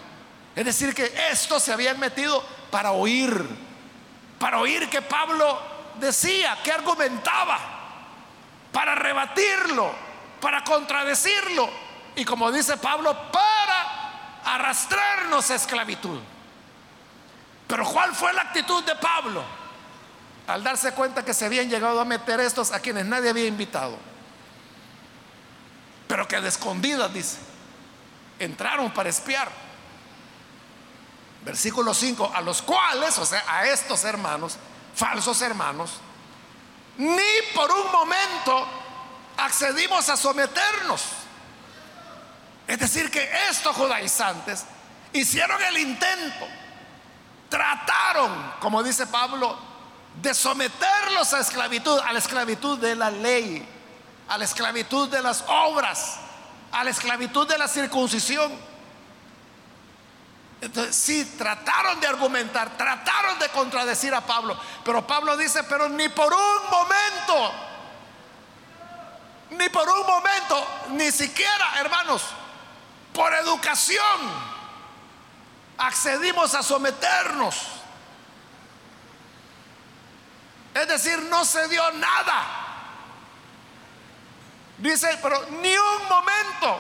[0.55, 3.47] Es decir, que estos se habían metido para oír,
[4.37, 5.59] para oír que Pablo
[5.95, 7.59] decía, que argumentaba,
[8.71, 9.91] para rebatirlo,
[10.39, 11.67] para contradecirlo
[12.15, 16.19] y como dice Pablo, para arrastrarnos a esclavitud.
[17.67, 19.43] Pero ¿cuál fue la actitud de Pablo?
[20.47, 23.97] Al darse cuenta que se habían llegado a meter estos a quienes nadie había invitado.
[26.07, 27.37] Pero que de escondidas, dice,
[28.39, 29.49] entraron para espiar.
[31.43, 34.57] Versículo 5, a los cuales, o sea, a estos hermanos,
[34.95, 35.99] falsos hermanos,
[36.97, 38.67] ni por un momento
[39.37, 41.03] accedimos a someternos.
[42.67, 44.65] Es decir, que estos judaizantes
[45.13, 46.47] hicieron el intento,
[47.49, 49.57] trataron, como dice Pablo,
[50.21, 53.67] de someterlos a esclavitud, a la esclavitud de la ley,
[54.27, 56.17] a la esclavitud de las obras,
[56.71, 58.51] a la esclavitud de la circuncisión.
[60.59, 66.09] Entonces, sí, trataron de argumentar, trataron de contradecir a Pablo, pero Pablo dice, pero ni
[66.09, 67.53] por un momento,
[69.51, 72.23] ni por un momento, ni siquiera, hermanos,
[73.13, 74.56] por educación,
[75.77, 77.55] accedimos a someternos.
[80.73, 82.65] Es decir, no se dio nada.
[84.77, 86.79] Dice, pero ni un momento,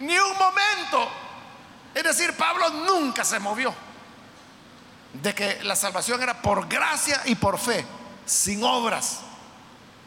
[0.00, 1.10] ni un momento
[1.94, 3.74] es decir, Pablo nunca se movió
[5.12, 7.84] de que la salvación era por gracia y por fe,
[8.24, 9.20] sin obras,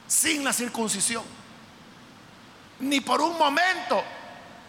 [0.08, 1.24] sin la circuncisión.
[2.80, 4.04] Ni por un momento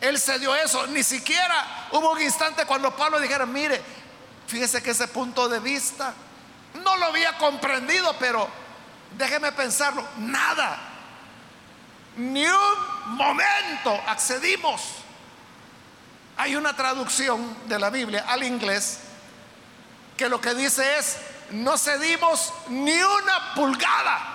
[0.04, 3.80] él se dio eso, ni siquiera hubo un instante cuando Pablo dijera, mire,
[4.46, 6.14] fíjese que ese punto de vista
[6.82, 8.48] no lo había comprendido, pero
[9.16, 10.78] déjeme pensarlo, nada.
[12.16, 14.82] ni un momento accedimos.
[16.36, 18.98] Hay una traducción de la Biblia al inglés
[20.16, 21.16] que lo que dice es,
[21.50, 24.33] no cedimos ni una pulgada.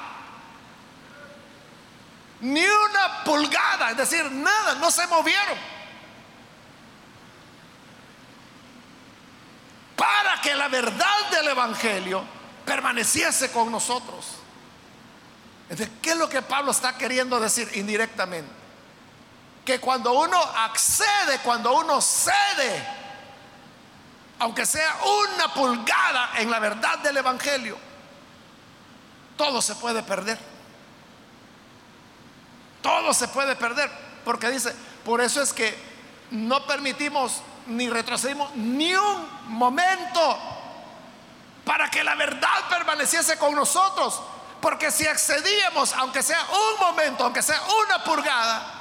[2.41, 5.57] Ni una pulgada, es decir, nada, no se movieron.
[9.95, 12.23] Para que la verdad del Evangelio
[12.65, 14.25] permaneciese con nosotros.
[15.69, 18.49] Entonces, ¿qué es lo que Pablo está queriendo decir indirectamente?
[19.65, 22.87] Que cuando uno accede, cuando uno cede,
[24.39, 24.97] aunque sea
[25.35, 27.77] una pulgada en la verdad del Evangelio,
[29.35, 30.39] todo se puede perder.
[32.81, 33.89] Todo se puede perder.
[34.23, 34.73] Porque dice,
[35.03, 35.75] por eso es que
[36.31, 40.37] no permitimos ni retrocedimos ni un momento
[41.65, 44.21] para que la verdad permaneciese con nosotros.
[44.61, 48.73] Porque si accedíamos, aunque sea un momento, aunque sea una pulgada,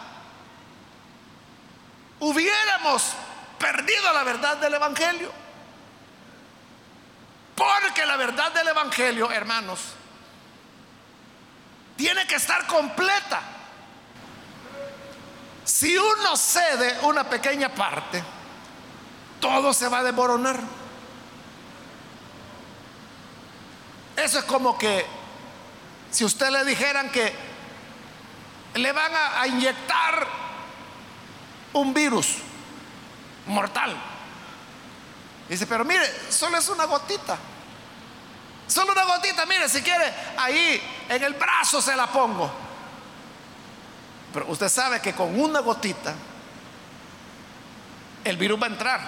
[2.20, 3.12] hubiéramos
[3.58, 5.32] perdido la verdad del Evangelio.
[7.54, 9.80] Porque la verdad del Evangelio, hermanos,
[11.96, 13.42] tiene que estar completa.
[15.68, 18.24] Si uno cede una pequeña parte,
[19.38, 20.58] todo se va a desmoronar.
[24.16, 25.04] Eso es como que
[26.10, 27.34] si usted le dijeran que
[28.76, 30.26] le van a, a inyectar
[31.74, 32.36] un virus
[33.46, 33.94] mortal.
[35.50, 37.36] Dice, pero mire, solo es una gotita.
[38.66, 42.67] Solo una gotita, mire, si quiere, ahí en el brazo se la pongo.
[44.48, 46.14] Usted sabe que con una gotita
[48.24, 49.00] el virus va a entrar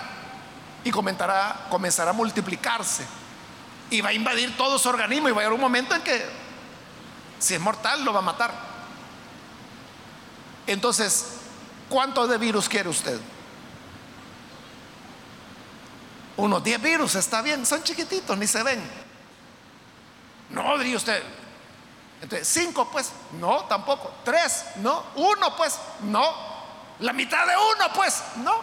[0.84, 3.04] y comenzará, comenzará a multiplicarse
[3.90, 6.24] y va a invadir todo su organismo y va a haber un momento en que
[7.38, 8.52] si es mortal lo va a matar.
[10.66, 11.38] Entonces,
[11.88, 13.18] ¿cuánto de virus quiere usted?
[16.36, 18.80] Unos 10 virus, está bien, son chiquititos, ni se ven.
[20.50, 21.22] No, diría usted.
[22.22, 24.12] Entonces, 5 pues, no, tampoco.
[24.24, 25.04] 3, no.
[25.14, 26.50] 1 pues, no.
[27.00, 28.54] La mitad de uno pues, no.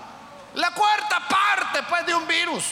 [0.53, 2.63] La cuarta parte pues de un virus.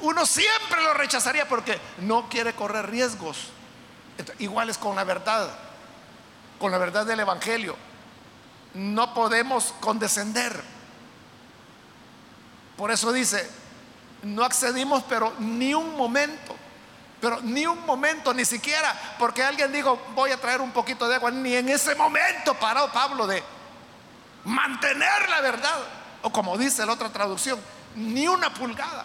[0.00, 3.48] Uno siempre lo rechazaría porque no quiere correr riesgos.
[4.38, 5.48] igual es con la verdad,
[6.58, 7.76] con la verdad del Evangelio.
[8.74, 10.62] No podemos condescender.
[12.76, 13.50] Por eso dice,
[14.22, 16.57] no accedimos, pero ni un momento.
[17.20, 21.16] Pero ni un momento, ni siquiera porque alguien dijo, voy a traer un poquito de
[21.16, 23.42] agua, ni en ese momento paró Pablo de
[24.44, 25.78] mantener la verdad.
[26.22, 27.60] O como dice la otra traducción,
[27.96, 29.04] ni una pulgada.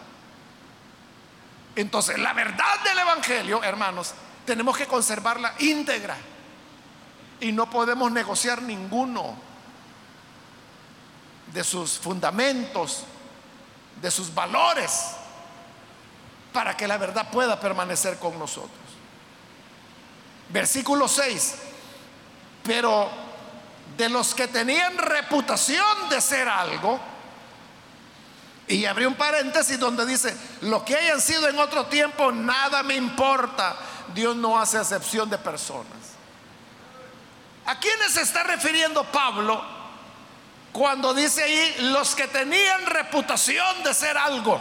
[1.75, 4.13] Entonces, la verdad del Evangelio, hermanos,
[4.45, 6.15] tenemos que conservarla íntegra.
[7.39, 9.35] Y no podemos negociar ninguno
[11.51, 13.05] de sus fundamentos
[14.01, 15.15] de sus valores
[16.53, 18.71] para que la verdad pueda permanecer con nosotros.
[20.49, 21.55] Versículo 6.
[22.63, 23.09] Pero
[23.97, 26.99] de los que tenían reputación de ser algo,
[28.67, 32.95] y abrió un paréntesis donde dice, lo que hayan sido en otro tiempo, nada me
[32.95, 33.75] importa.
[34.13, 36.13] Dios no hace excepción de personas.
[37.65, 39.61] ¿A quiénes se está refiriendo Pablo
[40.73, 44.59] cuando dice ahí los que tenían reputación de ser algo.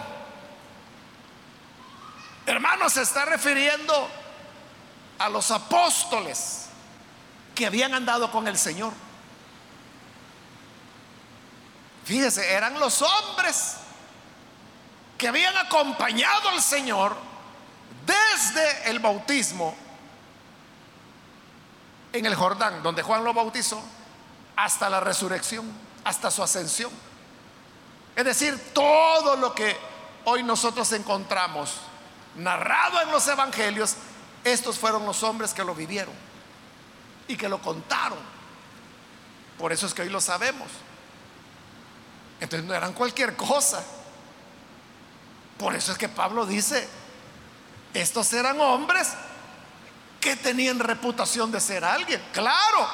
[2.46, 4.08] Hermanos, se está refiriendo
[5.18, 6.66] a los apóstoles
[7.54, 8.92] que habían andado con el Señor.
[12.04, 13.76] Fíjese, eran los hombres
[15.16, 17.16] que habían acompañado al Señor
[18.04, 19.76] desde el bautismo
[22.12, 23.82] en el Jordán, donde Juan lo bautizó,
[24.56, 25.70] hasta la resurrección
[26.04, 26.90] hasta su ascensión.
[28.14, 29.76] Es decir, todo lo que
[30.24, 31.76] hoy nosotros encontramos
[32.36, 33.96] narrado en los evangelios,
[34.44, 36.14] estos fueron los hombres que lo vivieron
[37.28, 38.18] y que lo contaron.
[39.58, 40.68] Por eso es que hoy lo sabemos.
[42.40, 43.84] Entonces no eran cualquier cosa.
[45.58, 46.88] Por eso es que Pablo dice,
[47.94, 49.12] estos eran hombres
[50.20, 52.20] que tenían reputación de ser alguien.
[52.32, 52.88] Claro,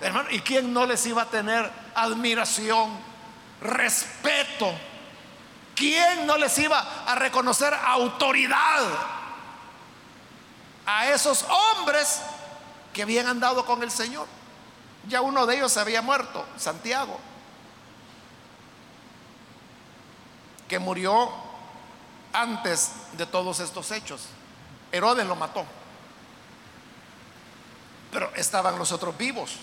[0.00, 2.90] hermano, ¿y quién no les iba a tener admiración,
[3.60, 4.72] respeto.
[5.76, 8.82] ¿Quién no les iba a reconocer autoridad
[10.86, 12.22] a esos hombres
[12.94, 14.26] que habían andado con el Señor?
[15.06, 17.20] Ya uno de ellos había muerto, Santiago,
[20.66, 21.30] que murió
[22.32, 24.28] antes de todos estos hechos.
[24.90, 25.64] Herodes lo mató.
[28.10, 29.56] pero estaban los otros vivos.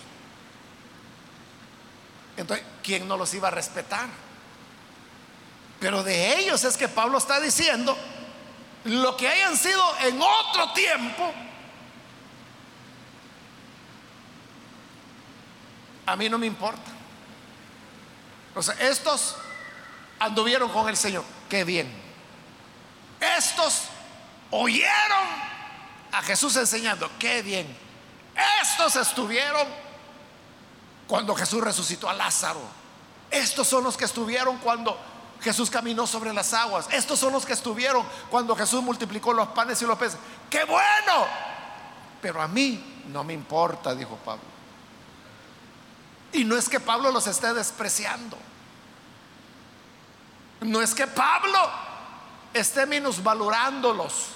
[2.38, 4.07] Entonces, ¿quién no los iba a respetar?
[5.84, 7.97] Pero de ellos es que Pablo está diciendo,
[8.86, 11.34] lo que hayan sido en otro tiempo,
[16.05, 16.89] a mí no me importa.
[18.55, 19.36] O sea, estos
[20.19, 21.93] anduvieron con el Señor, qué bien.
[23.19, 23.81] Estos
[24.51, 25.27] oyeron
[26.13, 27.67] a Jesús enseñando, qué bien.
[28.61, 29.67] Estos estuvieron
[31.07, 32.61] cuando Jesús resucitó a Lázaro.
[33.29, 34.97] Estos son los que estuvieron cuando
[35.43, 36.87] Jesús caminó sobre las aguas.
[36.91, 40.17] Estos son los que estuvieron cuando Jesús multiplicó los panes y los peces.
[40.49, 41.27] ¡Qué bueno!
[42.21, 44.43] Pero a mí no me importa, dijo Pablo.
[46.31, 48.37] Y no es que Pablo los esté despreciando.
[50.61, 51.59] No es que Pablo
[52.53, 54.29] esté minusvalorándolos.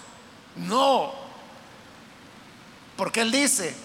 [0.57, 1.13] No.
[2.97, 3.75] Porque él dice,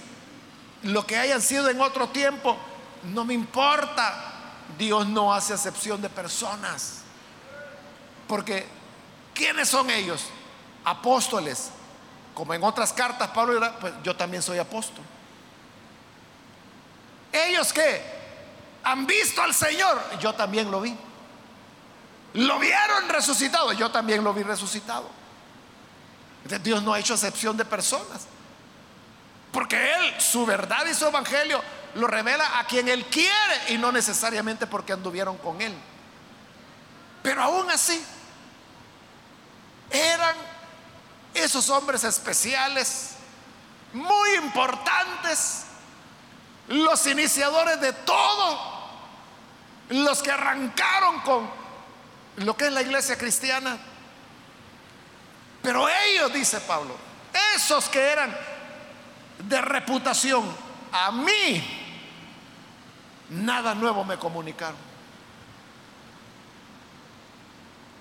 [0.82, 2.56] lo que hayan sido en otro tiempo,
[3.04, 4.30] no me importa.
[4.76, 7.01] Dios no hace excepción de personas.
[8.32, 8.66] Porque,
[9.34, 10.24] ¿quiénes son ellos?
[10.86, 11.68] Apóstoles.
[12.32, 15.04] Como en otras cartas, Pablo dirá, pues yo también soy apóstol.
[17.30, 18.02] Ellos que
[18.84, 20.96] han visto al Señor, yo también lo vi.
[22.32, 25.10] Lo vieron resucitado, yo también lo vi resucitado.
[26.62, 28.28] Dios no ha hecho excepción de personas.
[29.52, 31.60] Porque Él, su verdad y su evangelio,
[31.96, 35.74] lo revela a quien Él quiere y no necesariamente porque anduvieron con Él.
[37.22, 38.02] Pero aún así,
[39.92, 40.36] eran
[41.34, 43.16] esos hombres especiales,
[43.92, 45.64] muy importantes,
[46.68, 48.58] los iniciadores de todo,
[49.90, 51.50] los que arrancaron con
[52.36, 53.78] lo que es la iglesia cristiana.
[55.62, 56.96] Pero ellos, dice Pablo,
[57.54, 58.36] esos que eran
[59.38, 60.44] de reputación,
[60.92, 61.62] a mí
[63.30, 64.92] nada nuevo me comunicaron.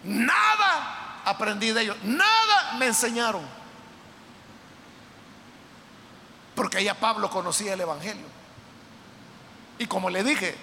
[0.03, 3.41] Nada aprendí de ellos, nada me enseñaron.
[6.55, 8.25] Porque ya Pablo conocía el Evangelio.
[9.77, 10.55] Y como le dije,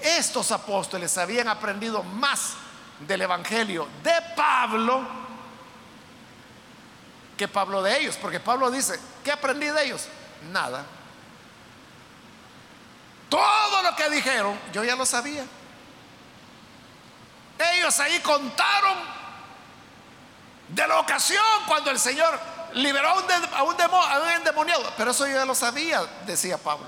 [0.00, 2.54] estos apóstoles habían aprendido más
[3.00, 5.02] del Evangelio de Pablo
[7.36, 8.16] que Pablo de ellos.
[8.20, 10.06] Porque Pablo dice, ¿qué aprendí de ellos?
[10.52, 10.84] Nada.
[13.28, 15.44] Todo lo que dijeron, yo ya lo sabía.
[17.58, 18.98] Ellos ahí contaron
[20.68, 22.38] de la ocasión cuando el Señor
[22.74, 24.92] liberó a un, un, a un endemoniado.
[24.96, 26.86] Pero eso yo ya lo sabía, decía Pablo.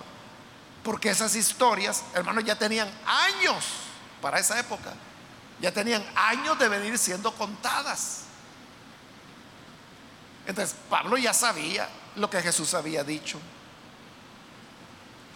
[0.83, 3.65] Porque esas historias, hermanos, ya tenían años
[4.21, 4.93] para esa época.
[5.61, 8.23] Ya tenían años de venir siendo contadas.
[10.47, 13.41] Entonces, Pablo ya sabía lo que Jesús había dicho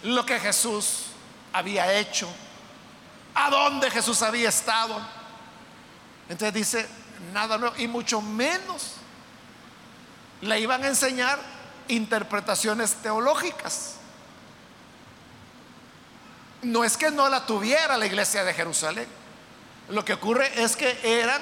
[0.02, 1.06] lo que Jesús
[1.52, 2.28] había hecho,
[3.34, 5.00] a dónde Jesús había estado.
[6.28, 6.88] Entonces dice,
[7.32, 8.94] nada nuevo, y mucho menos
[10.40, 11.38] le iban a enseñar
[11.88, 13.94] interpretaciones teológicas.
[16.62, 19.06] No es que no la tuviera la iglesia de Jerusalén.
[19.88, 21.40] Lo que ocurre es que eran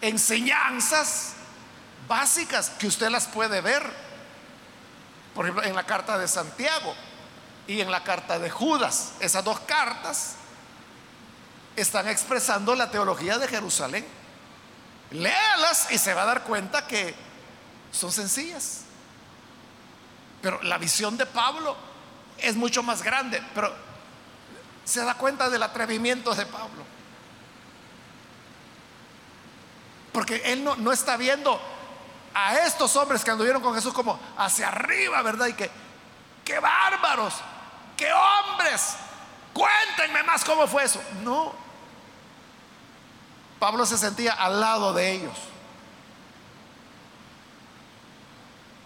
[0.00, 1.34] enseñanzas
[2.08, 3.82] básicas que usted las puede ver.
[5.34, 6.94] Por ejemplo, en la carta de Santiago
[7.66, 9.12] y en la carta de Judas.
[9.20, 10.36] Esas dos cartas
[11.76, 14.06] están expresando la teología de Jerusalén.
[15.14, 17.14] Léalas y se va a dar cuenta que
[17.92, 18.82] son sencillas.
[20.42, 21.76] Pero la visión de Pablo
[22.36, 23.72] es mucho más grande, pero
[24.84, 26.84] se da cuenta del atrevimiento de Pablo.
[30.12, 31.60] Porque él no, no está viendo
[32.34, 35.46] a estos hombres que anduvieron con Jesús como hacia arriba, ¿verdad?
[35.46, 35.70] Y que,
[36.44, 37.34] qué bárbaros,
[37.96, 38.96] qué hombres,
[39.52, 41.00] cuéntenme más cómo fue eso.
[41.22, 41.63] No,
[43.58, 45.36] Pablo se sentía al lado de ellos.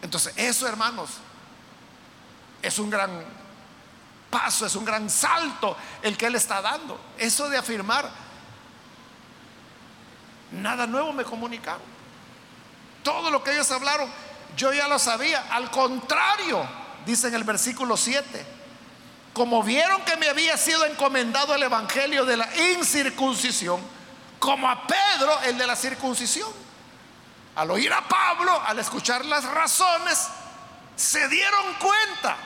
[0.03, 1.11] Entonces, eso, hermanos,
[2.63, 3.11] es un gran
[4.31, 7.01] paso, es un gran salto el que él está dando.
[7.19, 8.09] Eso de afirmar,
[10.53, 11.83] nada nuevo me comunicaron.
[13.03, 14.09] Todo lo que ellos hablaron,
[14.57, 15.47] yo ya lo sabía.
[15.51, 16.65] Al contrario,
[17.05, 18.59] dice en el versículo 7
[19.39, 23.81] como vieron que me había sido encomendado el evangelio de la incircuncisión,
[24.39, 26.51] como a Pedro el de la circuncisión.
[27.57, 30.29] Al oír a Pablo, al escuchar las razones,
[30.95, 32.37] se dieron cuenta.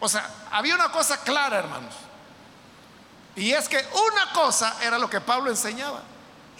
[0.00, 1.94] O sea, había una cosa clara, hermanos.
[3.36, 6.02] Y es que una cosa era lo que Pablo enseñaba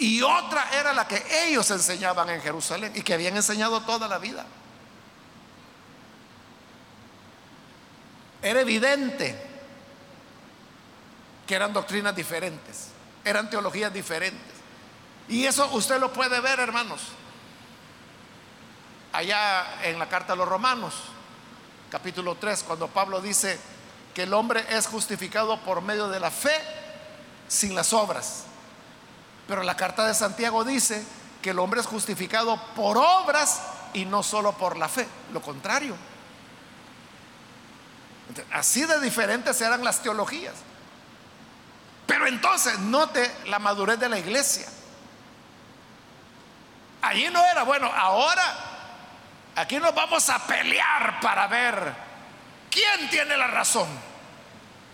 [0.00, 4.18] y otra era la que ellos enseñaban en Jerusalén y que habían enseñado toda la
[4.18, 4.46] vida.
[8.40, 9.46] Era evidente
[11.46, 12.88] que eran doctrinas diferentes,
[13.24, 14.59] eran teologías diferentes.
[15.30, 17.00] Y eso usted lo puede ver, hermanos,
[19.12, 20.92] allá en la carta a los romanos,
[21.88, 23.56] capítulo 3, cuando Pablo dice
[24.12, 26.52] que el hombre es justificado por medio de la fe
[27.46, 28.42] sin las obras.
[29.46, 31.04] Pero la carta de Santiago dice
[31.40, 33.62] que el hombre es justificado por obras
[33.94, 35.94] y no solo por la fe, lo contrario.
[38.50, 40.54] Así de diferentes eran las teologías.
[42.08, 44.66] Pero entonces, note la madurez de la iglesia.
[47.02, 48.42] Allí no era, bueno, ahora
[49.56, 51.94] aquí nos vamos a pelear para ver
[52.70, 53.88] quién tiene la razón.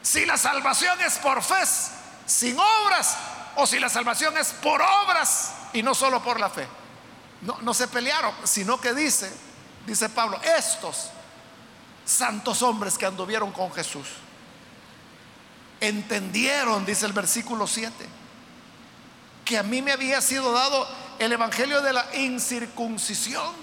[0.03, 1.65] Si la salvación es por fe,
[2.27, 3.17] sin obras,
[3.57, 6.67] o si la salvación es por obras y no solo por la fe.
[7.43, 9.31] No, no se pelearon, sino que dice,
[9.87, 11.11] dice Pablo, estos
[12.05, 14.07] santos hombres que anduvieron con Jesús,
[15.81, 17.93] entendieron, dice el versículo 7,
[19.45, 20.89] que a mí me había sido dado
[21.19, 23.55] el evangelio de la incircuncisión,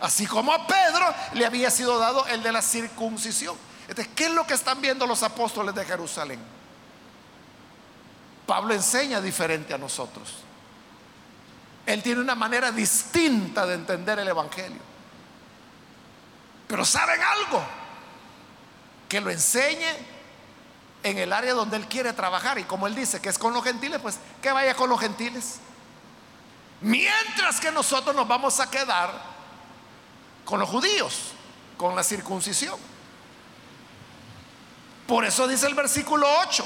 [0.00, 3.56] así como a Pedro le había sido dado el de la circuncisión.
[3.88, 6.40] Entonces, ¿qué es lo que están viendo los apóstoles de Jerusalén?
[8.46, 10.28] Pablo enseña diferente a nosotros.
[11.86, 14.80] Él tiene una manera distinta de entender el Evangelio.
[16.68, 17.62] Pero ¿saben algo?
[19.08, 19.88] Que lo enseñe
[21.02, 22.58] en el área donde Él quiere trabajar.
[22.58, 25.58] Y como Él dice que es con los gentiles, pues que vaya con los gentiles.
[26.82, 29.32] Mientras que nosotros nos vamos a quedar
[30.44, 31.32] con los judíos,
[31.76, 32.78] con la circuncisión.
[35.06, 36.64] Por eso dice el versículo 8,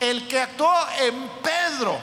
[0.00, 1.98] el que actuó en Pedro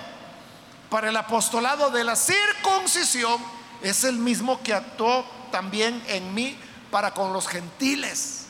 [0.89, 3.43] para el apostolado de la circuncisión
[3.81, 6.57] es el mismo que actuó también en mí
[6.89, 8.45] para con los gentiles.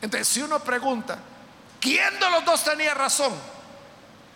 [0.00, 1.18] Entonces, si uno pregunta,
[1.80, 3.32] ¿quién de los dos tenía razón?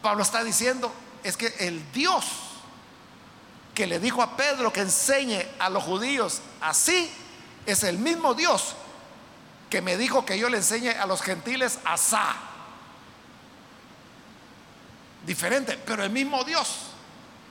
[0.02, 0.92] Pablo está diciendo,
[1.24, 2.24] es que el Dios
[3.76, 7.10] que le dijo a Pedro que enseñe a los judíos así,
[7.66, 8.74] es el mismo Dios
[9.68, 12.34] que me dijo que yo le enseñe a los gentiles asá.
[15.26, 16.86] Diferente, pero el mismo Dios.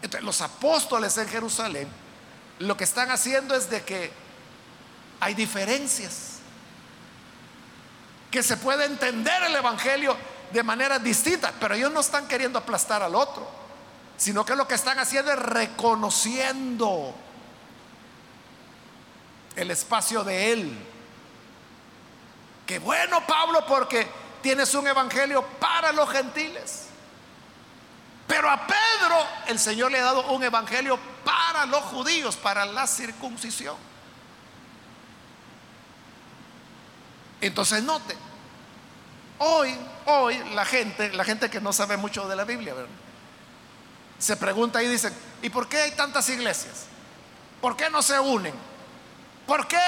[0.02, 1.88] Entonces, los apóstoles en Jerusalén
[2.60, 4.12] lo que están haciendo es de que
[5.20, 6.40] hay diferencias.
[8.32, 10.18] Que se puede entender el Evangelio
[10.52, 13.65] de manera distinta, pero ellos no están queriendo aplastar al otro,
[14.18, 17.14] sino que lo que están haciendo es reconociendo
[19.56, 20.78] el espacio de Él.
[22.66, 24.08] Qué bueno, Pablo, porque
[24.42, 26.88] tienes un evangelio para los gentiles.
[28.28, 32.88] Pero a Pedro el Señor le ha dado un evangelio para los judíos, para la
[32.88, 33.76] circuncisión.
[37.42, 38.16] Entonces note,
[39.38, 42.74] hoy, hoy la gente, la gente que no sabe mucho de la Biblia,
[44.18, 45.12] se pregunta y dice,
[45.42, 46.86] ¿y por qué hay tantas iglesias?
[47.62, 48.54] ¿Por qué no se unen?
[49.46, 49.80] ¿Por qué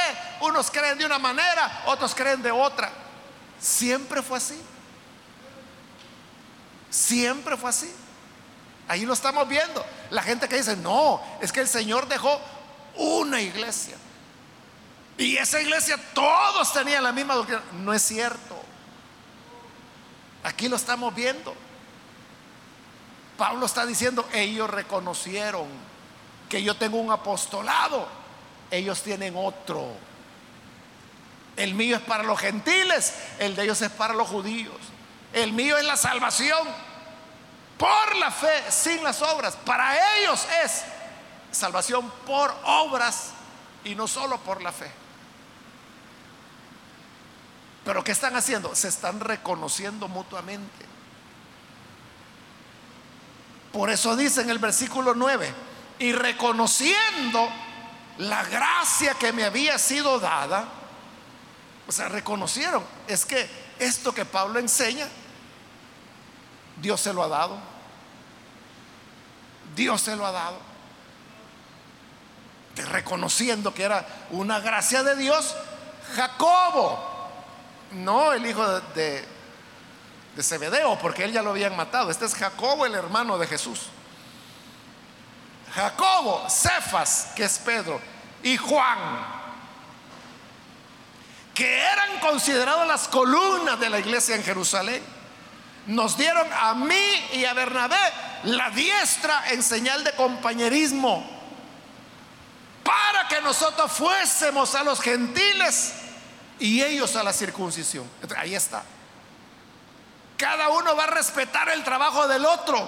[0.42, 2.92] unos creen de una manera, otros creen de otra?
[3.60, 4.62] Siempre fue así.
[6.90, 7.92] Siempre fue así.
[8.88, 9.86] Ahí lo estamos viendo.
[10.12, 12.40] La gente que dice, no, es que el Señor dejó
[12.96, 13.98] una iglesia.
[15.18, 17.62] Y esa iglesia todos tenían la misma doctrina.
[17.74, 18.56] No es cierto.
[20.44, 21.56] Aquí lo estamos viendo.
[23.38, 25.68] Pablo está diciendo, ellos reconocieron
[26.50, 28.08] que yo tengo un apostolado.
[28.72, 29.92] Ellos tienen otro.
[31.56, 34.76] El mío es para los gentiles, el de ellos es para los judíos.
[35.34, 36.68] El mío es la salvación
[37.78, 39.56] por la fe, sin las obras.
[39.56, 40.84] Para ellos es
[41.52, 43.32] salvación por obras
[43.84, 44.92] y no solo por la fe.
[47.86, 48.76] Pero ¿qué están haciendo?
[48.76, 50.86] Se están reconociendo mutuamente.
[53.78, 55.54] Por eso dice en el versículo 9,
[56.00, 57.48] y reconociendo
[58.18, 60.66] la gracia que me había sido dada,
[61.88, 63.48] o sea, reconocieron, es que
[63.78, 65.08] esto que Pablo enseña,
[66.82, 67.56] Dios se lo ha dado.
[69.76, 70.58] Dios se lo ha dado.
[72.78, 75.56] reconociendo que era una gracia de Dios,
[76.16, 77.30] Jacobo
[77.92, 79.37] no el hijo de, de,
[80.44, 82.12] Zebedeo, porque él ya lo habían matado.
[82.12, 83.88] Este es Jacobo, el hermano de Jesús.
[85.74, 88.02] Jacobo, Cefas, que es Pedro,
[88.44, 88.98] y Juan,
[91.54, 95.04] que eran considerados las columnas de la iglesia en Jerusalén,
[95.88, 97.98] nos dieron a mí y a Bernabé
[98.44, 101.28] la diestra en señal de compañerismo,
[102.84, 105.94] para que nosotros fuésemos a los gentiles
[106.60, 108.10] y ellos a la circuncisión.
[108.38, 108.84] Ahí está.
[110.38, 112.88] Cada uno va a respetar el trabajo del otro,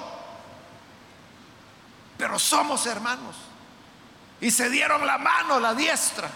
[2.18, 3.36] pero somos hermanos.
[4.40, 6.30] Y se dieron la mano, la diestra,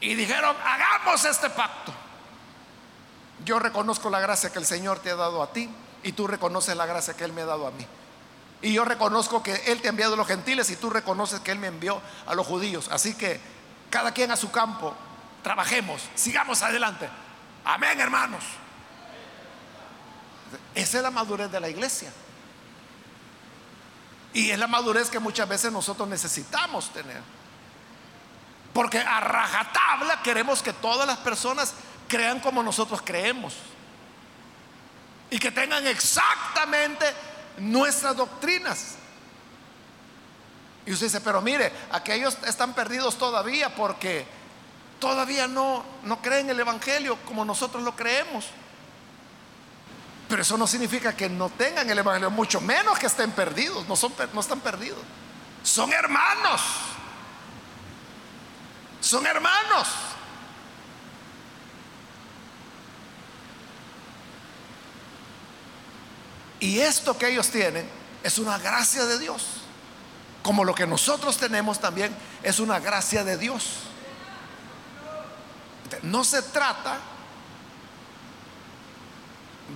[0.00, 1.92] y dijeron, hagamos este pacto.
[3.44, 5.68] Yo reconozco la gracia que el Señor te ha dado a ti
[6.02, 7.86] y tú reconoces la gracia que Él me ha dado a mí.
[8.62, 11.50] Y yo reconozco que Él te ha enviado a los gentiles y tú reconoces que
[11.50, 12.88] Él me envió a los judíos.
[12.90, 13.40] Así que
[13.88, 14.94] cada quien a su campo,
[15.42, 17.08] trabajemos, sigamos adelante.
[17.64, 18.44] Amén, hermanos.
[20.74, 22.12] Esa es la madurez de la iglesia.
[24.32, 27.20] Y es la madurez que muchas veces nosotros necesitamos tener.
[28.72, 31.74] Porque a rajatabla queremos que todas las personas
[32.08, 33.54] crean como nosotros creemos.
[35.30, 37.06] Y que tengan exactamente
[37.58, 38.94] nuestras doctrinas.
[40.86, 44.26] Y usted dice, pero mire, aquellos están perdidos todavía porque
[44.98, 48.46] todavía no, no creen el Evangelio como nosotros lo creemos.
[50.30, 53.96] Pero eso no significa que no tengan el Evangelio, mucho menos que estén perdidos, no,
[53.96, 55.00] son, no están perdidos.
[55.64, 56.60] Son hermanos.
[59.00, 59.88] Son hermanos.
[66.60, 67.90] Y esto que ellos tienen
[68.22, 69.44] es una gracia de Dios.
[70.44, 72.14] Como lo que nosotros tenemos también
[72.44, 73.80] es una gracia de Dios.
[76.02, 77.00] No se trata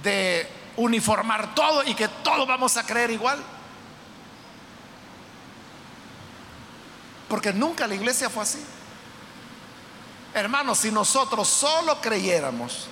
[0.03, 3.43] de uniformar todo y que todos vamos a creer igual.
[7.29, 8.65] Porque nunca la iglesia fue así.
[10.35, 12.89] Hermanos, si nosotros solo creyéramos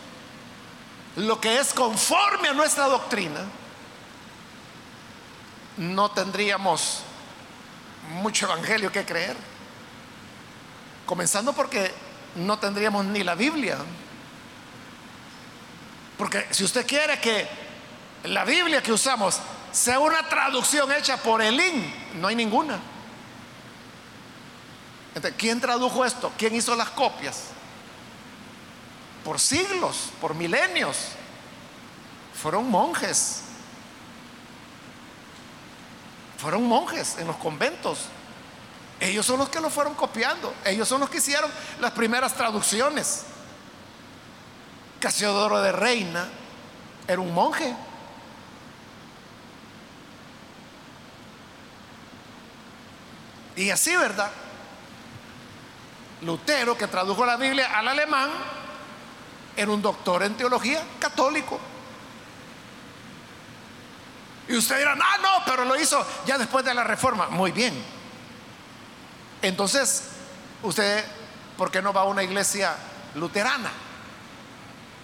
[1.16, 3.40] lo que es conforme a nuestra doctrina,
[5.76, 7.00] no tendríamos
[8.20, 9.36] mucho evangelio que creer.
[11.06, 11.92] Comenzando porque
[12.36, 13.78] no tendríamos ni la Biblia.
[16.22, 17.48] Porque si usted quiere que
[18.22, 19.40] la Biblia que usamos
[19.72, 22.78] sea una traducción hecha por Elín, no hay ninguna.
[25.36, 26.30] ¿Quién tradujo esto?
[26.38, 27.46] ¿Quién hizo las copias?
[29.24, 30.96] Por siglos, por milenios.
[32.40, 33.40] Fueron monjes.
[36.38, 37.98] Fueron monjes en los conventos.
[39.00, 40.54] Ellos son los que lo fueron copiando.
[40.64, 41.50] Ellos son los que hicieron
[41.80, 43.24] las primeras traducciones.
[45.02, 46.28] Casiodoro de Reina
[47.08, 47.74] era un monje.
[53.56, 54.30] Y así, ¿verdad?
[56.20, 58.30] Lutero, que tradujo la Biblia al alemán,
[59.56, 61.58] era un doctor en teología católico.
[64.46, 67.26] Y usted dirá, ah, no, pero lo hizo ya después de la reforma.
[67.26, 67.74] Muy bien.
[69.42, 70.10] Entonces,
[70.62, 71.04] usted,
[71.58, 72.76] ¿por qué no va a una iglesia
[73.16, 73.72] luterana?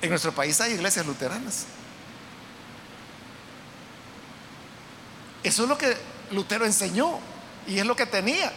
[0.01, 1.67] En nuestro país hay iglesias luteranas.
[5.43, 5.97] Eso es lo que
[6.31, 7.19] Lutero enseñó
[7.67, 8.53] y es lo que tenía.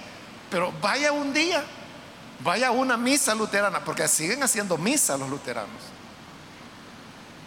[0.50, 1.64] Pero vaya un día,
[2.42, 5.82] vaya a una misa luterana, porque siguen haciendo misa los luteranos.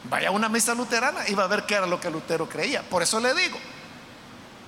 [0.04, 2.82] Vaya a una misa luterana y va a ver qué era lo que Lutero creía.
[2.82, 3.58] Por eso le digo,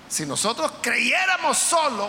[0.09, 2.09] si nosotros creyéramos solo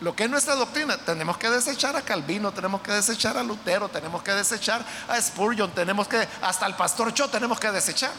[0.00, 3.88] lo que es nuestra doctrina, tenemos que desechar a Calvino, tenemos que desechar a Lutero,
[3.88, 8.12] tenemos que desechar a Spurgeon, tenemos que, hasta el pastor Cho tenemos que desechar,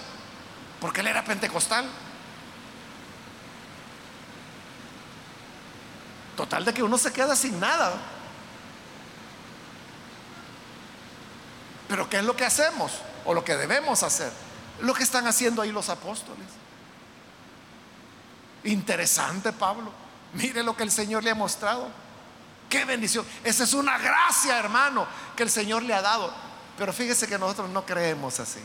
[0.79, 1.85] porque él era pentecostal.
[6.35, 7.93] Total de que uno se queda sin nada.
[11.87, 12.91] Pero ¿qué es lo que hacemos?
[13.25, 14.31] O lo que debemos hacer.
[14.81, 16.47] Lo que están haciendo ahí los apóstoles.
[18.63, 20.04] Interesante, Pablo.
[20.35, 21.89] Mire lo que el Señor le ha mostrado.
[22.69, 23.25] Qué bendición.
[23.43, 26.33] Esa es una gracia, hermano, que el Señor le ha dado.
[26.77, 28.59] Pero fíjese que nosotros no creemos así.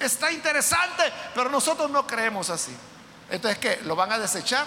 [0.00, 1.04] Está interesante,
[1.34, 2.76] pero nosotros no creemos así.
[3.30, 3.80] Entonces, ¿qué?
[3.84, 4.66] ¿Lo van a desechar?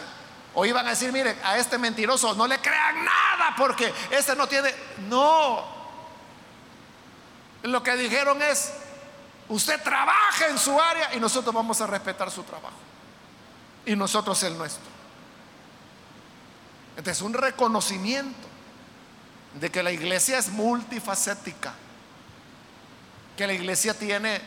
[0.53, 4.47] O iban a decir, mire, a este mentiroso no le crean nada porque este no
[4.47, 4.73] tiene...
[5.09, 5.75] No.
[7.63, 8.71] Lo que dijeron es,
[9.49, 12.86] usted trabaja en su área y nosotros vamos a respetar su trabajo.
[13.87, 14.83] Y nosotros el nuestro.
[16.97, 18.47] Este es un reconocimiento
[19.59, 21.73] de que la iglesia es multifacética,
[23.37, 24.41] que la iglesia tiene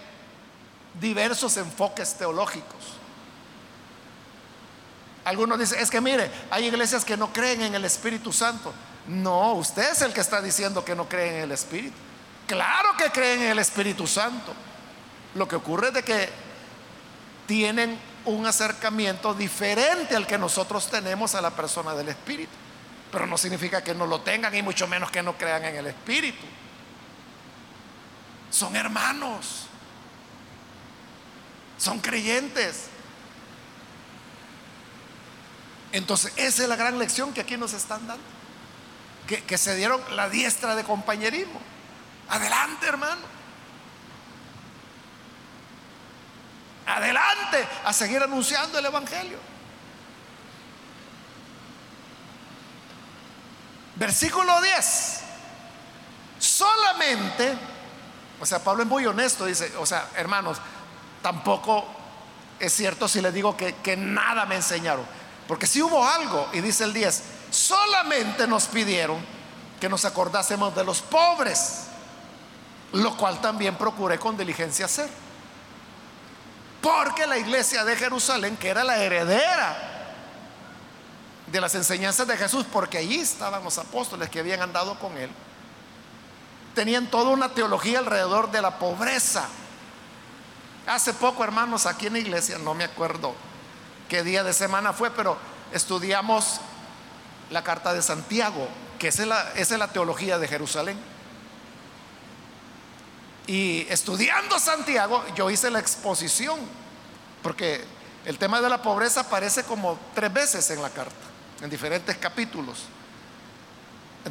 [1.00, 2.98] diversos enfoques teológicos.
[5.24, 8.74] Algunos dicen, es que mire, hay iglesias que no creen en el Espíritu Santo.
[9.06, 11.96] No, usted es el que está diciendo que no creen en el Espíritu.
[12.46, 14.52] Claro que creen en el Espíritu Santo.
[15.34, 16.28] Lo que ocurre es de que
[17.46, 22.52] tienen un acercamiento diferente al que nosotros tenemos a la persona del Espíritu.
[23.10, 25.86] Pero no significa que no lo tengan y mucho menos que no crean en el
[25.86, 26.46] Espíritu.
[28.50, 29.66] Son hermanos.
[31.78, 32.86] Son creyentes.
[35.92, 38.22] Entonces, esa es la gran lección que aquí nos están dando.
[39.26, 41.60] Que, que se dieron la diestra de compañerismo.
[42.28, 43.39] Adelante, hermano.
[46.90, 49.38] Adelante a seguir anunciando el Evangelio.
[53.94, 55.20] Versículo 10.
[56.38, 57.54] Solamente,
[58.40, 60.58] o sea, Pablo es muy honesto, dice, o sea, hermanos,
[61.22, 61.86] tampoco
[62.58, 65.04] es cierto si les digo que, que nada me enseñaron.
[65.46, 69.18] Porque si hubo algo, y dice el 10, solamente nos pidieron
[69.80, 71.84] que nos acordásemos de los pobres,
[72.92, 75.08] lo cual también procuré con diligencia hacer.
[76.80, 79.76] Porque la iglesia de Jerusalén, que era la heredera
[81.46, 85.30] de las enseñanzas de Jesús, porque allí estaban los apóstoles que habían andado con él,
[86.74, 89.48] tenían toda una teología alrededor de la pobreza.
[90.86, 93.34] Hace poco, hermanos, aquí en la iglesia, no me acuerdo
[94.08, 95.36] qué día de semana fue, pero
[95.72, 96.60] estudiamos
[97.50, 98.68] la carta de Santiago,
[98.98, 100.98] que es la, esa es la teología de Jerusalén.
[103.50, 106.60] Y estudiando Santiago, yo hice la exposición,
[107.42, 107.84] porque
[108.24, 111.26] el tema de la pobreza aparece como tres veces en la carta,
[111.60, 112.84] en diferentes capítulos.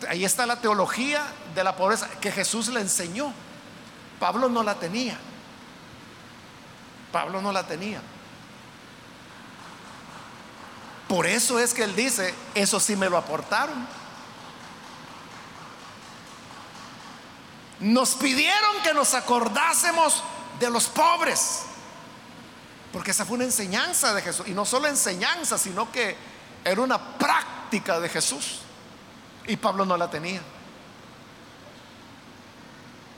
[0.08, 1.22] Ahí está la teología
[1.54, 3.34] de la pobreza que Jesús le enseñó.
[4.22, 5.18] Pablo no la tenía.
[7.12, 8.02] Pablo no la tenía.
[11.10, 13.86] Por eso es que él dice, eso sí me lo aportaron.
[17.80, 20.24] Nos pidieron que nos acordásemos
[20.60, 21.62] de los pobres.
[22.92, 24.48] Porque esa fue una enseñanza de Jesús.
[24.48, 26.16] Y no solo enseñanza, sino que
[26.64, 28.60] era una práctica de Jesús.
[29.48, 30.42] Y Pablo no la tenía.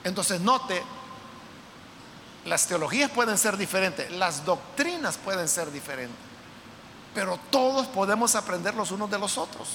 [0.03, 0.82] Entonces note,
[2.45, 6.18] las teologías pueden ser diferentes, las doctrinas pueden ser diferentes,
[7.14, 9.70] pero todos podemos aprender los unos de los otros.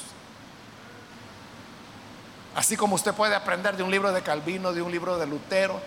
[2.57, 5.79] Así como usted puede aprender de un libro de Calvino, de un libro de Lutero,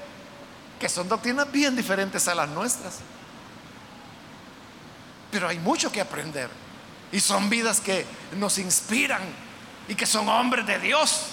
[0.80, 3.00] que son doctrinas bien diferentes a las nuestras.
[5.32, 6.48] Pero hay mucho que aprender.
[7.12, 8.06] Y son vidas que
[8.38, 9.22] nos inspiran
[9.88, 11.30] y que son hombres de Dios.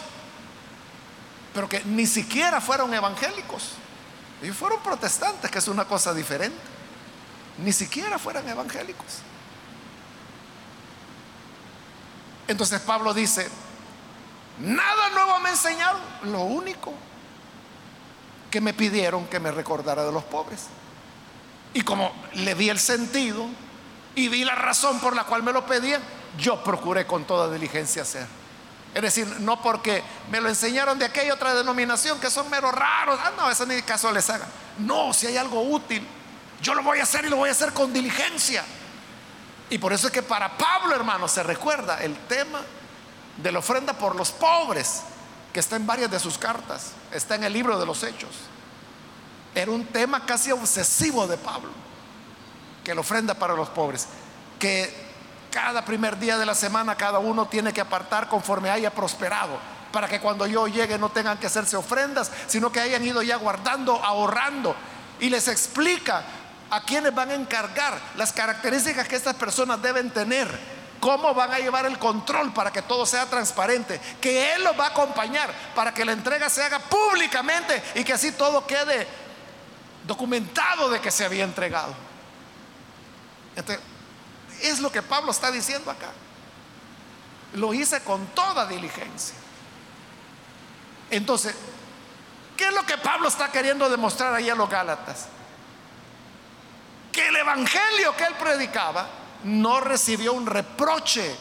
[1.53, 3.72] Pero que ni siquiera fueron evangélicos.
[4.43, 6.57] Ellos fueron protestantes, que es una cosa diferente.
[7.59, 9.18] Ni siquiera fueron evangélicos.
[12.49, 13.51] Entonces Pablo dice,
[14.59, 16.00] Nada nuevo me enseñaron.
[16.24, 16.92] Lo único
[18.50, 20.66] que me pidieron que me recordara de los pobres.
[21.74, 23.46] Y como le di el sentido
[24.14, 26.00] y vi la razón por la cual me lo pedían,
[26.38, 28.26] yo procuré con toda diligencia hacer.
[28.94, 33.20] Es decir, no porque me lo enseñaron de aquella otra denominación que son meros raros.
[33.22, 34.46] Ah, no, eso ni caso les haga.
[34.78, 36.02] No, si hay algo útil,
[36.62, 38.64] yo lo voy a hacer y lo voy a hacer con diligencia.
[39.68, 42.62] Y por eso es que para Pablo, hermano, se recuerda el tema
[43.37, 45.03] de la ofrenda por los pobres,
[45.53, 48.30] que está en varias de sus cartas, está en el libro de los Hechos.
[49.55, 51.70] Era un tema casi obsesivo de Pablo,
[52.84, 54.07] que la ofrenda para los pobres,
[54.59, 54.93] que
[55.51, 59.59] cada primer día de la semana cada uno tiene que apartar conforme haya prosperado,
[59.93, 63.37] para que cuando yo llegue no tengan que hacerse ofrendas, sino que hayan ido ya
[63.37, 64.76] guardando, ahorrando.
[65.20, 66.22] Y les explica
[66.68, 71.59] a quienes van a encargar las características que estas personas deben tener cómo van a
[71.59, 75.92] llevar el control para que todo sea transparente, que Él los va a acompañar para
[75.92, 79.07] que la entrega se haga públicamente y que así todo quede
[80.07, 81.94] documentado de que se había entregado.
[83.57, 83.84] Entonces,
[84.62, 86.11] es lo que Pablo está diciendo acá.
[87.55, 89.36] Lo hice con toda diligencia.
[91.11, 91.55] Entonces,
[92.57, 95.28] ¿qué es lo que Pablo está queriendo demostrar ahí a los Gálatas?
[97.12, 99.07] Que el evangelio que él predicaba
[99.45, 101.34] no recibió un reproche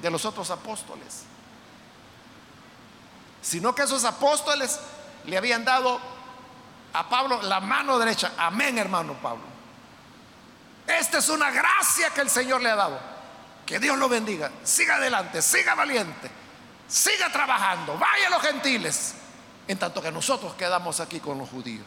[0.00, 1.24] de los otros apóstoles,
[3.42, 4.78] sino que esos apóstoles
[5.24, 6.00] le habían dado
[6.92, 8.32] a Pablo la mano derecha.
[8.36, 9.44] Amén, hermano Pablo.
[10.86, 12.98] Esta es una gracia que el Señor le ha dado.
[13.64, 14.50] Que Dios lo bendiga.
[14.64, 16.30] Siga adelante, siga valiente,
[16.88, 19.14] siga trabajando, vaya a los gentiles.
[19.68, 21.86] En tanto que nosotros quedamos aquí con los judíos.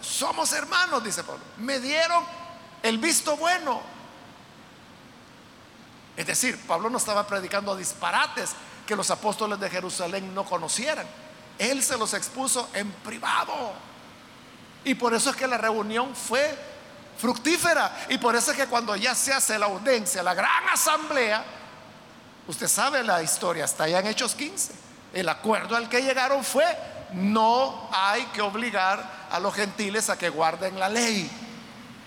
[0.00, 1.42] somos hermanos, dice Pablo.
[1.58, 2.24] Me dieron
[2.82, 3.80] el visto bueno.
[6.16, 8.50] Es decir, Pablo no estaba predicando disparates
[8.86, 11.06] que los apóstoles de Jerusalén no conocieran.
[11.58, 13.72] Él se los expuso en privado.
[14.84, 16.56] Y por eso es que la reunión fue
[17.18, 18.06] fructífera.
[18.08, 21.44] Y por eso es que cuando ya se hace la audiencia, la gran asamblea,
[22.48, 24.72] Usted sabe la historia, está allá en Hechos 15.
[25.14, 26.64] El acuerdo al que llegaron fue,
[27.12, 31.30] no hay que obligar a los gentiles a que guarden la ley,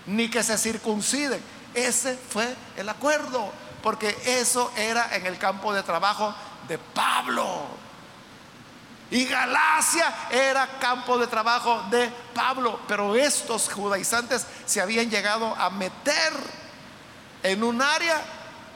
[0.06, 1.40] ni que se circunciden.
[1.72, 3.50] Ese fue el acuerdo,
[3.86, 6.34] porque eso era en el campo de trabajo
[6.66, 7.68] de Pablo.
[9.12, 15.70] Y Galacia era campo de trabajo de Pablo, pero estos judaizantes se habían llegado a
[15.70, 16.32] meter
[17.44, 18.20] en un área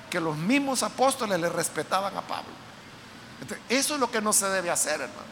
[0.09, 2.53] que los mismos apóstoles le respetaban a Pablo.
[3.69, 5.29] eso es lo que no se debe hacer, hermano.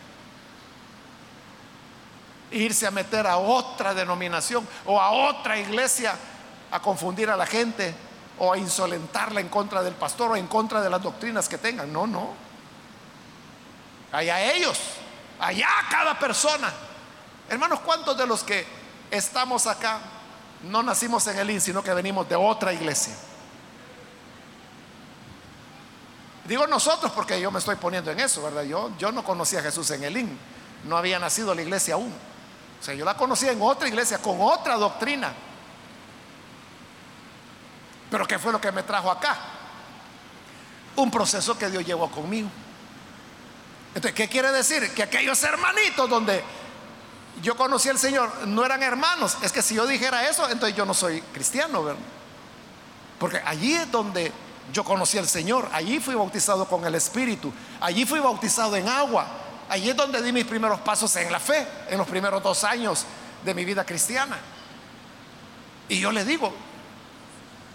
[2.51, 6.16] Irse a meter a otra denominación o a otra iglesia
[6.72, 8.07] a confundir a la gente
[8.39, 11.93] o a insolentarla en contra del pastor o en contra de las doctrinas que tengan.
[11.93, 12.30] No, no.
[14.12, 14.78] Allá ellos,
[15.41, 16.72] allá cada persona.
[17.49, 18.66] Hermanos, ¿cuántos de los que
[19.11, 20.01] estamos acá
[20.64, 23.14] no nacimos en el IN, sino que venimos de otra iglesia?
[26.45, 28.62] Digo nosotros porque yo me estoy poniendo en eso, ¿verdad?
[28.62, 30.39] Yo, yo no conocía a Jesús en el IN,
[30.84, 32.12] no había nacido la iglesia aún.
[32.80, 35.32] O sea, yo la conocía en otra iglesia, con otra doctrina.
[38.11, 39.36] Pero ¿qué fue lo que me trajo acá?
[40.96, 42.48] Un proceso que Dios llevó conmigo.
[43.94, 44.92] Entonces, ¿qué quiere decir?
[44.94, 46.42] Que aquellos hermanitos donde
[47.42, 49.36] yo conocí al Señor no eran hermanos.
[49.42, 52.00] Es que si yo dijera eso, entonces yo no soy cristiano, ¿verdad?
[53.18, 54.32] Porque allí es donde
[54.72, 55.68] yo conocí al Señor.
[55.72, 57.52] Allí fui bautizado con el Espíritu.
[57.80, 59.26] Allí fui bautizado en agua.
[59.68, 63.04] Allí es donde di mis primeros pasos en la fe, en los primeros dos años
[63.44, 64.38] de mi vida cristiana.
[65.88, 66.52] Y yo le digo,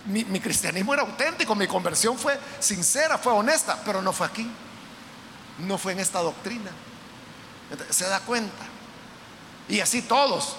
[0.05, 4.49] mi, cristianismo era auténtico, mi conversión fue sincera, fue honesta, pero no fue aquí
[5.59, 6.71] no fue en esta doctrina.
[7.89, 8.63] Se da cuenta.
[9.67, 10.55] Y así todos.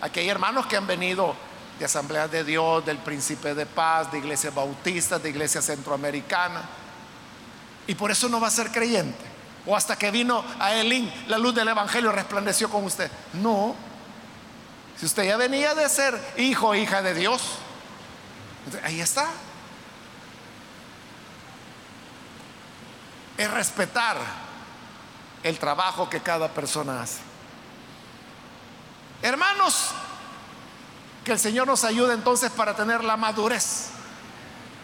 [0.00, 1.34] Aquí hay hermanos que han venido
[1.78, 6.62] de Asambleas de Dios, del Príncipe de Paz, de iglesias bautistas, de iglesias centroamericanas.
[7.86, 9.24] Y por eso no va a ser creyente.
[9.66, 13.10] O hasta que vino a Elín, la luz del Evangelio resplandeció con usted.
[13.34, 13.74] No.
[14.98, 17.42] Si usted ya venía de ser hijo o hija de Dios,
[18.82, 19.28] ahí está.
[23.36, 24.16] es respetar
[25.42, 27.20] el trabajo que cada persona hace.
[29.22, 29.90] Hermanos,
[31.24, 33.88] que el Señor nos ayude entonces para tener la madurez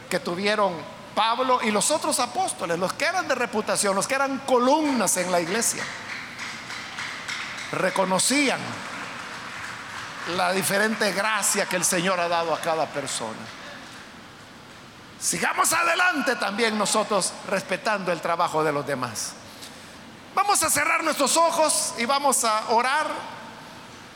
[0.08, 0.74] que tuvieron
[1.14, 5.30] Pablo y los otros apóstoles, los que eran de reputación, los que eran columnas en
[5.30, 5.84] la iglesia.
[7.72, 8.60] Reconocían
[10.36, 13.59] la diferente gracia que el Señor ha dado a cada persona.
[15.20, 19.32] Sigamos adelante también nosotros respetando el trabajo de los demás.
[20.34, 23.06] Vamos a cerrar nuestros ojos y vamos a orar,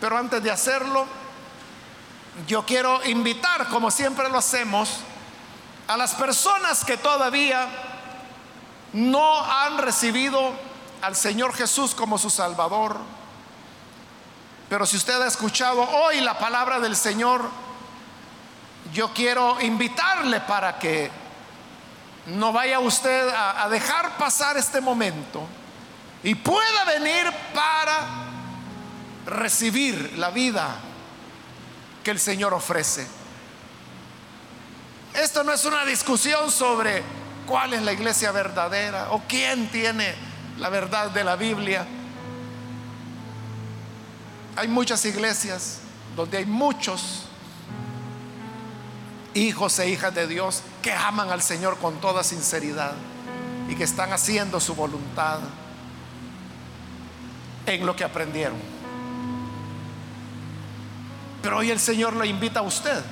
[0.01, 1.07] pero antes de hacerlo,
[2.47, 5.01] yo quiero invitar, como siempre lo hacemos,
[5.87, 7.69] a las personas que todavía
[8.95, 10.53] no han recibido
[11.03, 12.97] al Señor Jesús como su Salvador.
[14.71, 17.51] Pero si usted ha escuchado hoy la palabra del Señor,
[18.95, 21.11] yo quiero invitarle para que
[22.27, 25.47] no vaya usted a, dejar pasar este momento
[26.23, 27.99] y pueda venir para
[29.27, 30.77] recibir la vida
[32.05, 33.07] que el Señor ofrece.
[35.13, 37.03] Esto no es una discusión sobre
[37.47, 40.15] cuál es la iglesia verdadera o quién tiene
[40.59, 41.85] la verdad de la Biblia.
[44.55, 45.81] Hay muchas iglesias
[46.15, 47.24] donde hay muchos
[49.35, 52.95] hijos e hijas de Dios que aman al Señor con toda sinceridad
[53.69, 55.41] y que están haciendo su voluntad
[57.67, 58.59] en lo que aprendieron.
[61.43, 63.03] Pero hoy el Señor lo invita a usted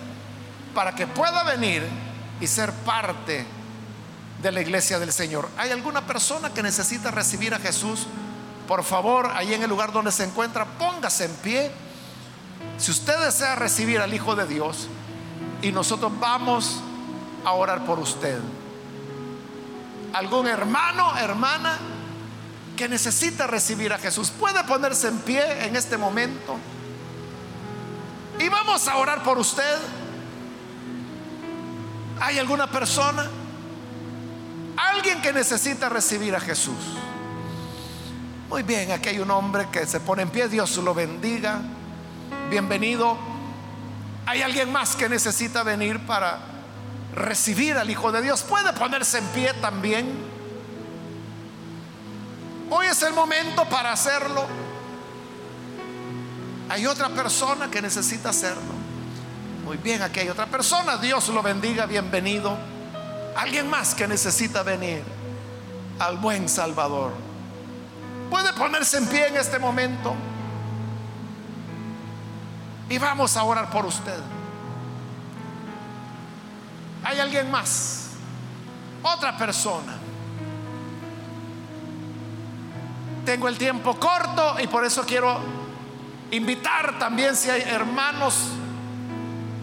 [0.75, 1.83] para que pueda venir
[2.41, 3.45] y ser parte
[4.41, 5.49] de la iglesia del Señor.
[5.57, 8.07] ¿Hay alguna persona que necesita recibir a Jesús?
[8.67, 11.71] Por favor, ahí en el lugar donde se encuentra, póngase en pie.
[12.79, 14.89] Si usted desea recibir al Hijo de Dios,
[15.63, 16.81] y nosotros vamos
[17.45, 18.39] a orar por usted.
[20.13, 21.79] Algún hermano, hermana
[22.77, 26.57] que necesita recibir a Jesús puede ponerse en pie en este momento.
[28.39, 29.79] Y vamos a orar por usted.
[32.21, 33.29] ¿Hay alguna persona?
[34.77, 36.97] Alguien que necesita recibir a Jesús.
[38.49, 40.49] Muy bien, aquí hay un hombre que se pone en pie.
[40.49, 41.61] Dios lo bendiga.
[42.51, 43.32] Bienvenido.
[44.27, 46.39] Hay alguien más que necesita venir para
[47.15, 48.43] recibir al Hijo de Dios.
[48.43, 50.07] Puede ponerse en pie también.
[52.71, 54.47] Hoy es el momento para hacerlo.
[56.69, 58.73] Hay otra persona que necesita hacerlo.
[59.65, 60.97] Muy bien, aquí hay otra persona.
[60.97, 62.57] Dios lo bendiga, bienvenido.
[63.37, 65.03] Alguien más que necesita venir.
[65.99, 67.13] al buen Salvador.
[68.31, 70.17] Puede ponerse en pie en este momento
[72.89, 74.19] y vamos a orar por usted.
[77.05, 78.11] ¿Hay alguien más?
[79.03, 79.95] Otra persona.
[83.25, 85.41] Tengo el tiempo corto y por eso quiero
[86.31, 88.49] invitar también si hay hermanos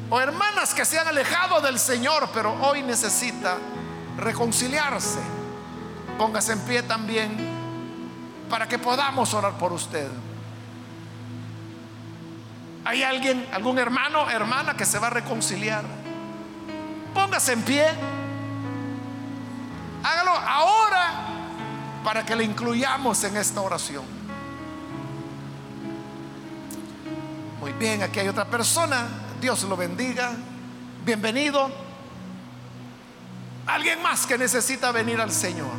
[0.10, 3.58] o hermanas que se han alejado del Señor, pero hoy necesita
[4.18, 5.20] reconciliarse.
[6.18, 7.38] Póngase en pie también
[8.50, 10.10] para que podamos orar por usted.
[12.86, 15.84] ¿Hay alguien, algún hermano, hermana que se va a reconciliar?
[17.14, 17.86] Póngase en pie.
[20.04, 21.12] Hágalo ahora
[22.04, 24.04] para que le incluyamos en esta oración.
[27.60, 29.08] Muy bien, aquí hay otra persona.
[29.42, 30.32] Dios lo bendiga.
[31.04, 31.70] Bienvenido.
[33.68, 35.72] Alguien más que necesita venir al Señor.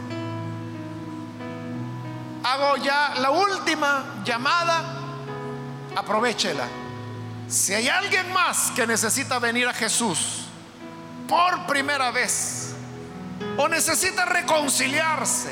[2.43, 4.85] Hago ya la última llamada.
[5.97, 6.80] Aprovechela.
[7.51, 10.45] Si hay alguien más que necesita venir a Jesús
[11.29, 12.75] por primera vez
[13.57, 15.51] o necesita reconciliarse,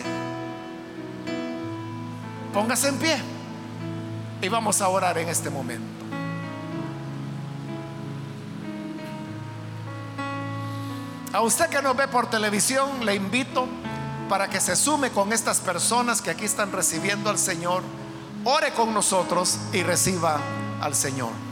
[2.55, 3.21] póngase en pie
[4.41, 6.05] y vamos a orar en este momento.
[11.33, 13.67] A usted que nos ve por televisión, le invito
[14.29, 17.83] para que se sume con estas personas que aquí están recibiendo al Señor,
[18.45, 20.39] ore con nosotros y reciba
[20.81, 21.48] al Señor.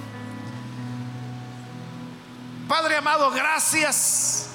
[2.68, 4.48] Padre amado, gracias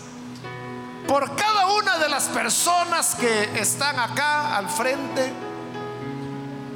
[1.07, 5.31] por cada una de las personas que están acá al frente,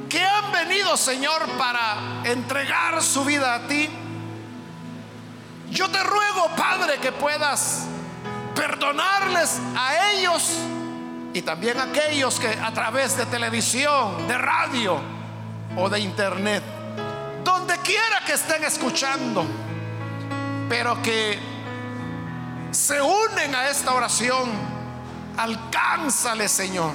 [0.08, 3.86] que han venido, Señor, para entregar su vida a ti.
[5.70, 7.84] Yo te ruego, Padre, que puedas
[8.54, 10.52] perdonarles a ellos
[11.34, 14.98] y también a aquellos que a través de televisión, de radio
[15.76, 16.62] o de internet,
[17.44, 19.44] donde quiera que estén escuchando,
[20.68, 21.38] pero que
[22.70, 24.50] se unen a esta oración,
[25.36, 26.92] alcánzale Señor,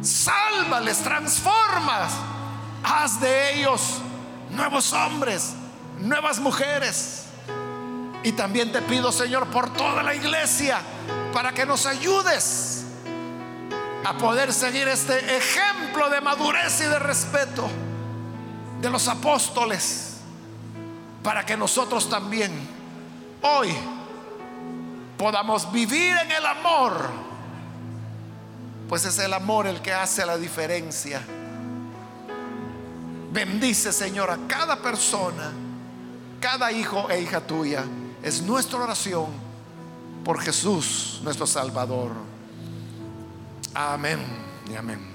[0.00, 2.12] sálvales, transformas,
[2.82, 4.00] haz de ellos
[4.50, 5.54] nuevos hombres,
[5.98, 7.24] nuevas mujeres.
[8.24, 10.80] Y también te pido, Señor, por toda la iglesia,
[11.32, 12.84] para que nos ayudes
[14.04, 17.68] a poder seguir este ejemplo de madurez y de respeto
[18.80, 20.11] de los apóstoles,
[21.22, 22.50] para que nosotros también
[23.42, 23.74] hoy
[25.16, 26.92] podamos vivir en el amor,
[28.88, 31.22] pues es el amor el que hace la diferencia.
[33.32, 35.52] Bendice, Señor, a cada persona,
[36.40, 37.84] cada hijo e hija tuya.
[38.22, 39.26] Es nuestra oración
[40.24, 42.12] por Jesús, nuestro Salvador.
[43.74, 44.20] Amén
[44.70, 45.11] y amén.